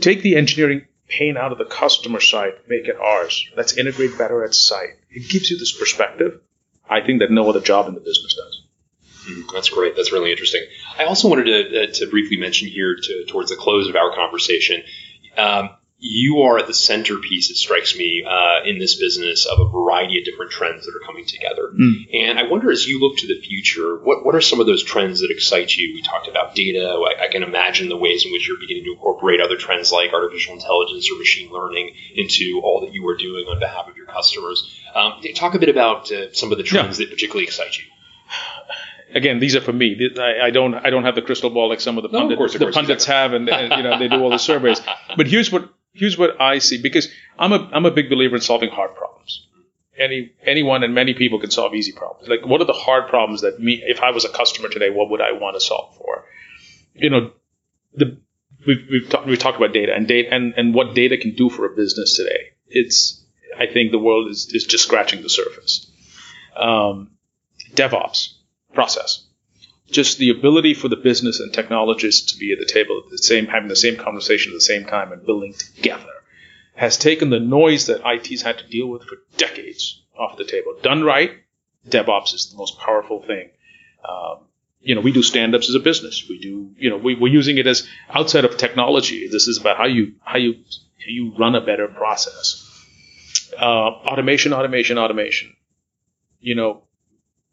take 0.00 0.22
the 0.22 0.36
engineering 0.36 0.86
pain 1.08 1.36
out 1.36 1.52
of 1.52 1.58
the 1.58 1.64
customer 1.64 2.20
side, 2.20 2.52
make 2.68 2.88
it 2.88 2.96
ours. 2.96 3.46
Let's 3.56 3.76
integrate 3.76 4.18
better 4.18 4.44
at 4.44 4.54
site. 4.54 4.96
It 5.10 5.28
gives 5.28 5.50
you 5.50 5.58
this 5.58 5.76
perspective, 5.76 6.40
I 6.88 7.00
think, 7.00 7.20
that 7.20 7.30
no 7.30 7.48
other 7.48 7.60
job 7.60 7.88
in 7.88 7.94
the 7.94 8.00
business 8.00 8.34
does. 8.34 8.62
Mm, 9.28 9.52
that's 9.52 9.68
great. 9.68 9.96
That's 9.96 10.12
really 10.12 10.30
interesting. 10.30 10.62
I 10.98 11.04
also 11.04 11.28
wanted 11.28 11.44
to, 11.44 11.82
uh, 11.82 11.86
to 11.94 12.06
briefly 12.06 12.36
mention 12.36 12.68
here 12.68 12.96
to, 12.96 13.24
towards 13.26 13.50
the 13.50 13.56
close 13.56 13.88
of 13.88 13.96
our 13.96 14.14
conversation. 14.14 14.82
Um, 15.36 15.70
you 15.98 16.42
are 16.42 16.58
at 16.58 16.66
the 16.66 16.74
centerpiece, 16.74 17.50
it 17.50 17.56
strikes 17.56 17.96
me, 17.96 18.24
uh, 18.28 18.64
in 18.64 18.78
this 18.78 18.96
business 18.96 19.46
of 19.46 19.58
a 19.58 19.68
variety 19.68 20.18
of 20.18 20.24
different 20.24 20.50
trends 20.50 20.84
that 20.84 20.94
are 20.94 21.06
coming 21.06 21.24
together. 21.24 21.70
Mm. 21.72 22.06
And 22.12 22.38
I 22.38 22.42
wonder, 22.44 22.70
as 22.70 22.86
you 22.86 23.00
look 23.00 23.16
to 23.18 23.26
the 23.26 23.40
future, 23.40 23.96
what, 23.96 24.24
what 24.24 24.34
are 24.34 24.40
some 24.40 24.60
of 24.60 24.66
those 24.66 24.82
trends 24.82 25.20
that 25.20 25.30
excite 25.30 25.74
you? 25.76 25.94
We 25.94 26.02
talked 26.02 26.28
about 26.28 26.54
data. 26.54 26.86
I, 26.86 27.24
I 27.24 27.28
can 27.28 27.42
imagine 27.42 27.88
the 27.88 27.96
ways 27.96 28.26
in 28.26 28.32
which 28.32 28.46
you're 28.46 28.58
beginning 28.58 28.84
to 28.84 28.92
incorporate 28.92 29.40
other 29.40 29.56
trends 29.56 29.92
like 29.92 30.12
artificial 30.12 30.54
intelligence 30.54 31.08
or 31.10 31.18
machine 31.18 31.50
learning 31.50 31.94
into 32.14 32.60
all 32.62 32.82
that 32.82 32.92
you 32.92 33.06
are 33.08 33.16
doing 33.16 33.46
on 33.46 33.58
behalf 33.58 33.88
of 33.88 33.96
your 33.96 34.06
customers. 34.06 34.78
Um, 34.94 35.22
talk 35.34 35.54
a 35.54 35.58
bit 35.58 35.68
about 35.68 36.12
uh, 36.12 36.32
some 36.32 36.52
of 36.52 36.58
the 36.58 36.64
trends 36.64 36.98
yeah. 36.98 37.06
that 37.06 37.12
particularly 37.12 37.44
excite 37.44 37.78
you 37.78 37.84
again, 39.14 39.38
these 39.38 39.56
are 39.56 39.60
for 39.60 39.72
me. 39.72 40.10
I, 40.20 40.50
don't 40.50 40.74
I 40.74 40.90
don't 40.90 41.04
have 41.04 41.14
the 41.14 41.22
crystal 41.22 41.50
ball 41.50 41.68
like 41.68 41.80
some 41.80 41.96
of 41.96 42.02
the, 42.02 42.08
no, 42.08 42.20
pundit, 42.20 42.34
of 42.34 42.38
course, 42.38 42.54
of 42.54 42.60
the 42.60 42.72
pundits 42.72 43.04
have, 43.06 43.32
and, 43.32 43.48
and, 43.48 43.72
you 43.72 43.82
know 43.82 43.98
they 43.98 44.08
do 44.08 44.20
all 44.20 44.30
the 44.30 44.38
surveys. 44.38 44.80
But 45.16 45.28
here's 45.28 45.52
what 45.52 45.72
here's 45.94 46.18
what 46.18 46.40
I 46.40 46.58
see 46.58 46.80
because 46.82 47.08
I'm 47.38 47.52
a 47.52 47.70
I'm 47.72 47.86
a 47.86 47.90
big 47.90 48.10
believer 48.10 48.36
in 48.36 48.42
solving 48.42 48.70
hard 48.70 48.94
problems. 48.94 49.46
Any 49.96 50.32
anyone 50.44 50.82
and 50.82 50.94
many 50.94 51.14
people 51.14 51.38
can 51.38 51.50
solve 51.50 51.74
easy 51.74 51.92
problems. 51.92 52.28
Like 52.28 52.44
what 52.44 52.60
are 52.60 52.66
the 52.66 52.72
hard 52.72 53.08
problems 53.08 53.42
that 53.42 53.60
me 53.60 53.82
if 53.86 54.00
I 54.00 54.10
was 54.10 54.24
a 54.24 54.28
customer 54.28 54.68
today, 54.68 54.90
what 54.90 55.08
would 55.10 55.20
I 55.20 55.32
want 55.32 55.54
to 55.54 55.60
solve 55.60 55.96
for? 55.96 56.24
You 56.94 57.10
know, 57.10 57.30
the 57.94 58.18
we've 58.66 58.86
we've, 58.90 59.08
talk, 59.08 59.24
we've 59.24 59.38
talked 59.38 59.56
about 59.56 59.72
data 59.72 59.94
and 59.94 60.06
data 60.06 60.32
and, 60.32 60.54
and 60.56 60.74
what 60.74 60.94
data 60.94 61.16
can 61.16 61.34
do 61.34 61.48
for 61.48 61.64
a 61.64 61.74
business 61.74 62.16
today. 62.16 62.52
It's 62.68 63.24
I 63.56 63.66
think 63.66 63.92
the 63.92 63.98
world 63.98 64.30
is, 64.30 64.50
is 64.52 64.64
just 64.64 64.84
scratching 64.84 65.22
the 65.22 65.28
surface. 65.28 65.90
Um, 66.56 67.12
DevOps 67.74 68.34
process 68.72 69.24
just 69.90 70.18
the 70.18 70.30
ability 70.30 70.74
for 70.74 70.88
the 70.88 70.96
business 70.96 71.40
and 71.40 71.52
technologists 71.52 72.32
to 72.32 72.38
be 72.38 72.52
at 72.52 72.58
the 72.58 72.66
table 72.66 73.02
at 73.04 73.10
the 73.10 73.18
same 73.18 73.46
having 73.46 73.68
the 73.68 73.76
same 73.76 73.96
conversation 73.96 74.52
at 74.52 74.54
the 74.54 74.60
same 74.60 74.84
time 74.84 75.12
and 75.12 75.24
building 75.26 75.52
together 75.54 76.10
has 76.74 76.96
taken 76.96 77.30
the 77.30 77.40
noise 77.40 77.86
that 77.86 78.02
IT's 78.04 78.42
had 78.42 78.58
to 78.58 78.66
deal 78.66 78.88
with 78.88 79.04
for 79.04 79.16
decades 79.36 80.02
off 80.18 80.36
the 80.36 80.44
table. 80.44 80.74
Done 80.82 81.04
right, 81.04 81.32
DevOps 81.88 82.34
is 82.34 82.50
the 82.50 82.56
most 82.56 82.78
powerful 82.78 83.22
thing. 83.22 83.50
Um, 84.08 84.38
you 84.80 84.94
know, 84.94 85.00
we 85.00 85.12
do 85.12 85.22
stand-ups 85.22 85.68
as 85.68 85.74
a 85.74 85.80
business. 85.80 86.26
We 86.28 86.38
do, 86.38 86.72
you 86.76 86.90
know, 86.90 86.98
we, 86.98 87.14
we're 87.14 87.32
using 87.32 87.58
it 87.58 87.66
as 87.66 87.88
outside 88.10 88.44
of 88.44 88.56
technology. 88.56 89.28
This 89.28 89.48
is 89.48 89.58
about 89.58 89.78
how 89.78 89.86
you 89.86 90.14
how 90.22 90.36
you 90.36 90.54
how 90.98 91.06
you 91.06 91.34
run 91.38 91.54
a 91.54 91.60
better 91.60 91.88
process. 91.88 92.60
Uh, 93.58 93.64
automation, 93.64 94.52
automation, 94.52 94.98
automation. 94.98 95.56
You 96.40 96.54
know, 96.56 96.82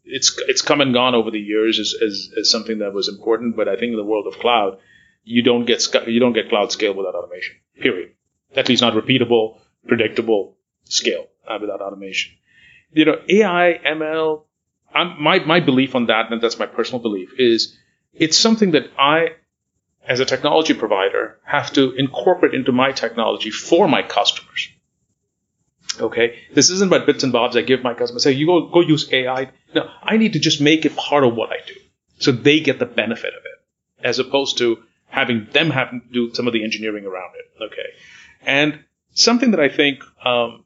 it's 0.04 0.38
it's 0.48 0.62
come 0.62 0.80
and 0.80 0.92
gone 0.92 1.14
over 1.14 1.30
the 1.30 1.40
years 1.40 1.78
as, 1.78 1.94
as, 2.02 2.30
as 2.38 2.50
something 2.50 2.78
that 2.78 2.92
was 2.92 3.08
important, 3.08 3.56
but 3.56 3.68
I 3.68 3.76
think 3.76 3.90
in 3.90 3.96
the 3.96 4.04
world 4.04 4.26
of 4.26 4.38
cloud, 4.38 4.78
you 5.24 5.42
don't 5.42 5.64
get 5.64 5.86
you 6.06 6.20
don't 6.20 6.32
get 6.32 6.48
cloud 6.48 6.72
scale 6.72 6.94
without 6.94 7.14
automation. 7.14 7.56
Period. 7.80 8.12
At 8.54 8.68
least 8.68 8.82
not 8.82 8.94
repeatable, 8.94 9.58
predictable 9.86 10.56
scale 10.84 11.26
uh, 11.48 11.58
without 11.60 11.80
automation. 11.80 12.32
You 12.92 13.06
know, 13.06 13.16
AI, 13.28 13.80
ML. 13.86 14.44
I'm, 14.94 15.22
my 15.22 15.38
my 15.40 15.60
belief 15.60 15.94
on 15.94 16.06
that, 16.06 16.30
and 16.30 16.42
that's 16.42 16.58
my 16.58 16.66
personal 16.66 17.00
belief, 17.00 17.30
is 17.38 17.78
it's 18.12 18.36
something 18.36 18.72
that 18.72 18.90
I, 18.98 19.28
as 20.06 20.20
a 20.20 20.26
technology 20.26 20.74
provider, 20.74 21.38
have 21.44 21.72
to 21.74 21.92
incorporate 21.92 22.54
into 22.54 22.72
my 22.72 22.92
technology 22.92 23.50
for 23.50 23.88
my 23.88 24.02
customers. 24.02 24.68
Okay, 26.00 26.38
this 26.54 26.70
isn't 26.70 26.88
about 26.88 27.06
bits 27.06 27.22
and 27.22 27.32
bobs 27.32 27.56
I 27.56 27.62
give 27.62 27.82
my 27.82 27.94
customers. 27.94 28.22
Say 28.22 28.32
you 28.32 28.46
go 28.46 28.68
go 28.68 28.80
use 28.80 29.12
AI. 29.12 29.50
No, 29.74 29.90
I 30.02 30.16
need 30.16 30.34
to 30.34 30.38
just 30.38 30.60
make 30.60 30.84
it 30.84 30.96
part 30.96 31.24
of 31.24 31.34
what 31.34 31.50
I 31.50 31.58
do, 31.66 31.74
so 32.18 32.32
they 32.32 32.60
get 32.60 32.78
the 32.78 32.86
benefit 32.86 33.34
of 33.34 33.42
it, 33.44 34.06
as 34.06 34.18
opposed 34.18 34.58
to 34.58 34.82
having 35.06 35.46
them 35.52 35.70
have 35.70 35.90
to 35.90 36.00
do 36.10 36.32
some 36.34 36.46
of 36.46 36.52
the 36.52 36.64
engineering 36.64 37.04
around 37.04 37.32
it. 37.36 37.64
Okay, 37.64 37.88
and 38.42 38.84
something 39.14 39.50
that 39.50 39.60
I 39.60 39.68
think 39.68 40.02
um, 40.24 40.64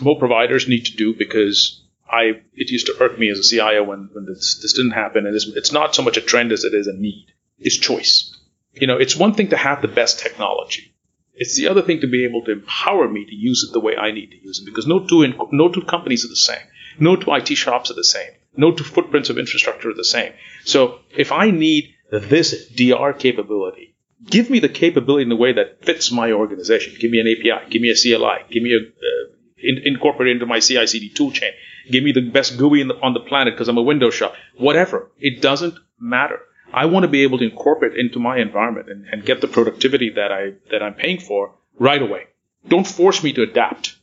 more 0.00 0.18
providers 0.18 0.68
need 0.68 0.86
to 0.86 0.96
do 0.96 1.14
because 1.14 1.82
I 2.10 2.40
it 2.54 2.70
used 2.70 2.86
to 2.86 2.96
irk 3.00 3.18
me 3.18 3.30
as 3.30 3.38
a 3.38 3.42
CIO 3.42 3.84
when, 3.84 4.10
when 4.12 4.26
this, 4.26 4.60
this 4.62 4.72
didn't 4.72 4.92
happen, 4.92 5.26
and 5.26 5.34
it's, 5.34 5.46
it's 5.46 5.72
not 5.72 5.94
so 5.94 6.02
much 6.02 6.16
a 6.16 6.22
trend 6.22 6.52
as 6.52 6.64
it 6.64 6.74
is 6.74 6.86
a 6.86 6.92
need. 6.92 7.32
Is 7.58 7.76
choice. 7.76 8.36
You 8.74 8.86
know, 8.86 8.96
it's 8.98 9.16
one 9.16 9.34
thing 9.34 9.48
to 9.48 9.56
have 9.56 9.82
the 9.82 9.88
best 9.88 10.20
technology. 10.20 10.94
It's 11.38 11.56
the 11.56 11.68
other 11.68 11.82
thing 11.82 12.00
to 12.00 12.08
be 12.08 12.24
able 12.24 12.42
to 12.44 12.52
empower 12.52 13.08
me 13.08 13.24
to 13.24 13.34
use 13.34 13.64
it 13.64 13.72
the 13.72 13.80
way 13.80 13.96
I 13.96 14.10
need 14.10 14.30
to 14.32 14.42
use 14.42 14.60
it 14.60 14.66
because 14.66 14.86
no 14.86 15.06
two, 15.06 15.22
in, 15.22 15.34
no 15.52 15.68
two 15.68 15.82
companies 15.82 16.24
are 16.24 16.28
the 16.28 16.36
same. 16.36 16.66
No 16.98 17.14
two 17.16 17.32
IT 17.32 17.48
shops 17.56 17.90
are 17.90 17.94
the 17.94 18.04
same. 18.04 18.30
No 18.56 18.72
two 18.72 18.84
footprints 18.84 19.30
of 19.30 19.38
infrastructure 19.38 19.90
are 19.90 19.94
the 19.94 20.04
same. 20.04 20.32
So 20.64 20.98
if 21.16 21.30
I 21.30 21.50
need 21.50 21.94
this 22.10 22.68
DR 22.68 23.12
capability, 23.12 23.94
give 24.24 24.50
me 24.50 24.58
the 24.58 24.68
capability 24.68 25.26
in 25.26 25.32
a 25.32 25.36
way 25.36 25.52
that 25.52 25.84
fits 25.84 26.10
my 26.10 26.32
organization. 26.32 26.96
Give 26.98 27.10
me 27.10 27.20
an 27.20 27.28
API. 27.28 27.70
Give 27.70 27.82
me 27.82 27.90
a 27.90 27.94
CLI. 27.94 28.50
Give 28.50 28.62
me 28.62 28.74
a 28.74 28.78
uh, 28.78 29.28
in, 29.58 29.82
incorporate 29.84 30.32
into 30.32 30.46
my 30.46 30.60
CI/CD 30.60 31.14
toolchain. 31.14 31.52
Give 31.90 32.02
me 32.02 32.12
the 32.12 32.28
best 32.28 32.58
GUI 32.58 32.82
the, 32.82 32.94
on 33.00 33.14
the 33.14 33.20
planet 33.20 33.54
because 33.54 33.68
I'm 33.68 33.78
a 33.78 33.82
Windows 33.82 34.14
shop. 34.14 34.34
Whatever. 34.56 35.10
It 35.18 35.40
doesn't 35.40 35.74
matter. 36.00 36.40
I 36.72 36.86
want 36.86 37.04
to 37.04 37.08
be 37.08 37.22
able 37.22 37.38
to 37.38 37.44
incorporate 37.44 37.96
into 37.96 38.18
my 38.18 38.38
environment 38.38 38.88
and, 38.90 39.06
and 39.10 39.24
get 39.24 39.40
the 39.40 39.48
productivity 39.48 40.10
that 40.10 40.32
I 40.32 40.52
that 40.70 40.82
I'm 40.82 40.94
paying 40.94 41.20
for 41.20 41.54
right 41.78 42.00
away. 42.00 42.24
Don't 42.66 42.86
force 42.86 43.22
me 43.22 43.32
to 43.34 43.42
adapt 43.42 43.96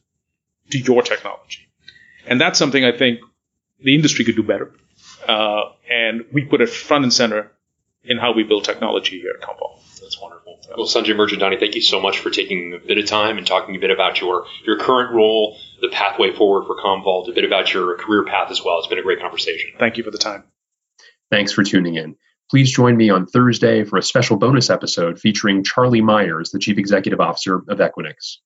to 0.71 0.79
your 0.79 1.01
technology. 1.01 1.67
And 2.25 2.41
that's 2.41 2.57
something 2.57 2.83
I 2.83 2.91
think 2.91 3.19
the 3.79 3.93
industry 3.93 4.25
could 4.25 4.35
do 4.35 4.43
better. 4.43 4.71
Uh, 5.27 5.71
and 5.89 6.25
we 6.33 6.45
put 6.45 6.61
it 6.61 6.69
front 6.69 7.03
and 7.03 7.13
center 7.13 7.51
in 8.03 8.17
how 8.17 8.33
we 8.33 8.43
build 8.43 8.63
technology 8.63 9.19
here 9.19 9.33
at 9.39 9.47
Commvault. 9.47 9.81
That's 10.01 10.19
wonderful. 10.21 10.59
Well, 10.77 10.87
Sanjay 10.87 11.15
Mirchandani, 11.15 11.59
thank 11.59 11.75
you 11.75 11.81
so 11.81 11.99
much 11.99 12.19
for 12.19 12.29
taking 12.29 12.73
a 12.73 12.79
bit 12.79 12.97
of 12.97 13.05
time 13.05 13.37
and 13.37 13.45
talking 13.45 13.75
a 13.75 13.79
bit 13.79 13.91
about 13.91 14.21
your, 14.21 14.45
your 14.65 14.77
current 14.77 15.13
role, 15.13 15.57
the 15.81 15.89
pathway 15.89 16.31
forward 16.31 16.65
for 16.67 16.75
Commvault, 16.75 17.29
a 17.29 17.33
bit 17.33 17.45
about 17.45 17.73
your 17.73 17.97
career 17.97 18.23
path 18.23 18.51
as 18.51 18.63
well. 18.63 18.79
It's 18.79 18.87
been 18.87 18.99
a 18.99 19.03
great 19.03 19.19
conversation. 19.19 19.71
Thank 19.79 19.97
you 19.97 20.03
for 20.03 20.11
the 20.11 20.17
time. 20.17 20.43
Thanks 21.31 21.51
for 21.51 21.63
tuning 21.63 21.95
in. 21.95 22.15
Please 22.49 22.71
join 22.71 22.95
me 22.95 23.09
on 23.09 23.25
Thursday 23.25 23.83
for 23.83 23.97
a 23.97 24.03
special 24.03 24.37
bonus 24.37 24.69
episode 24.69 25.19
featuring 25.19 25.63
Charlie 25.63 26.01
Meyers, 26.01 26.51
the 26.51 26.59
Chief 26.59 26.77
Executive 26.77 27.19
Officer 27.19 27.55
of 27.55 27.79
Equinix. 27.79 28.37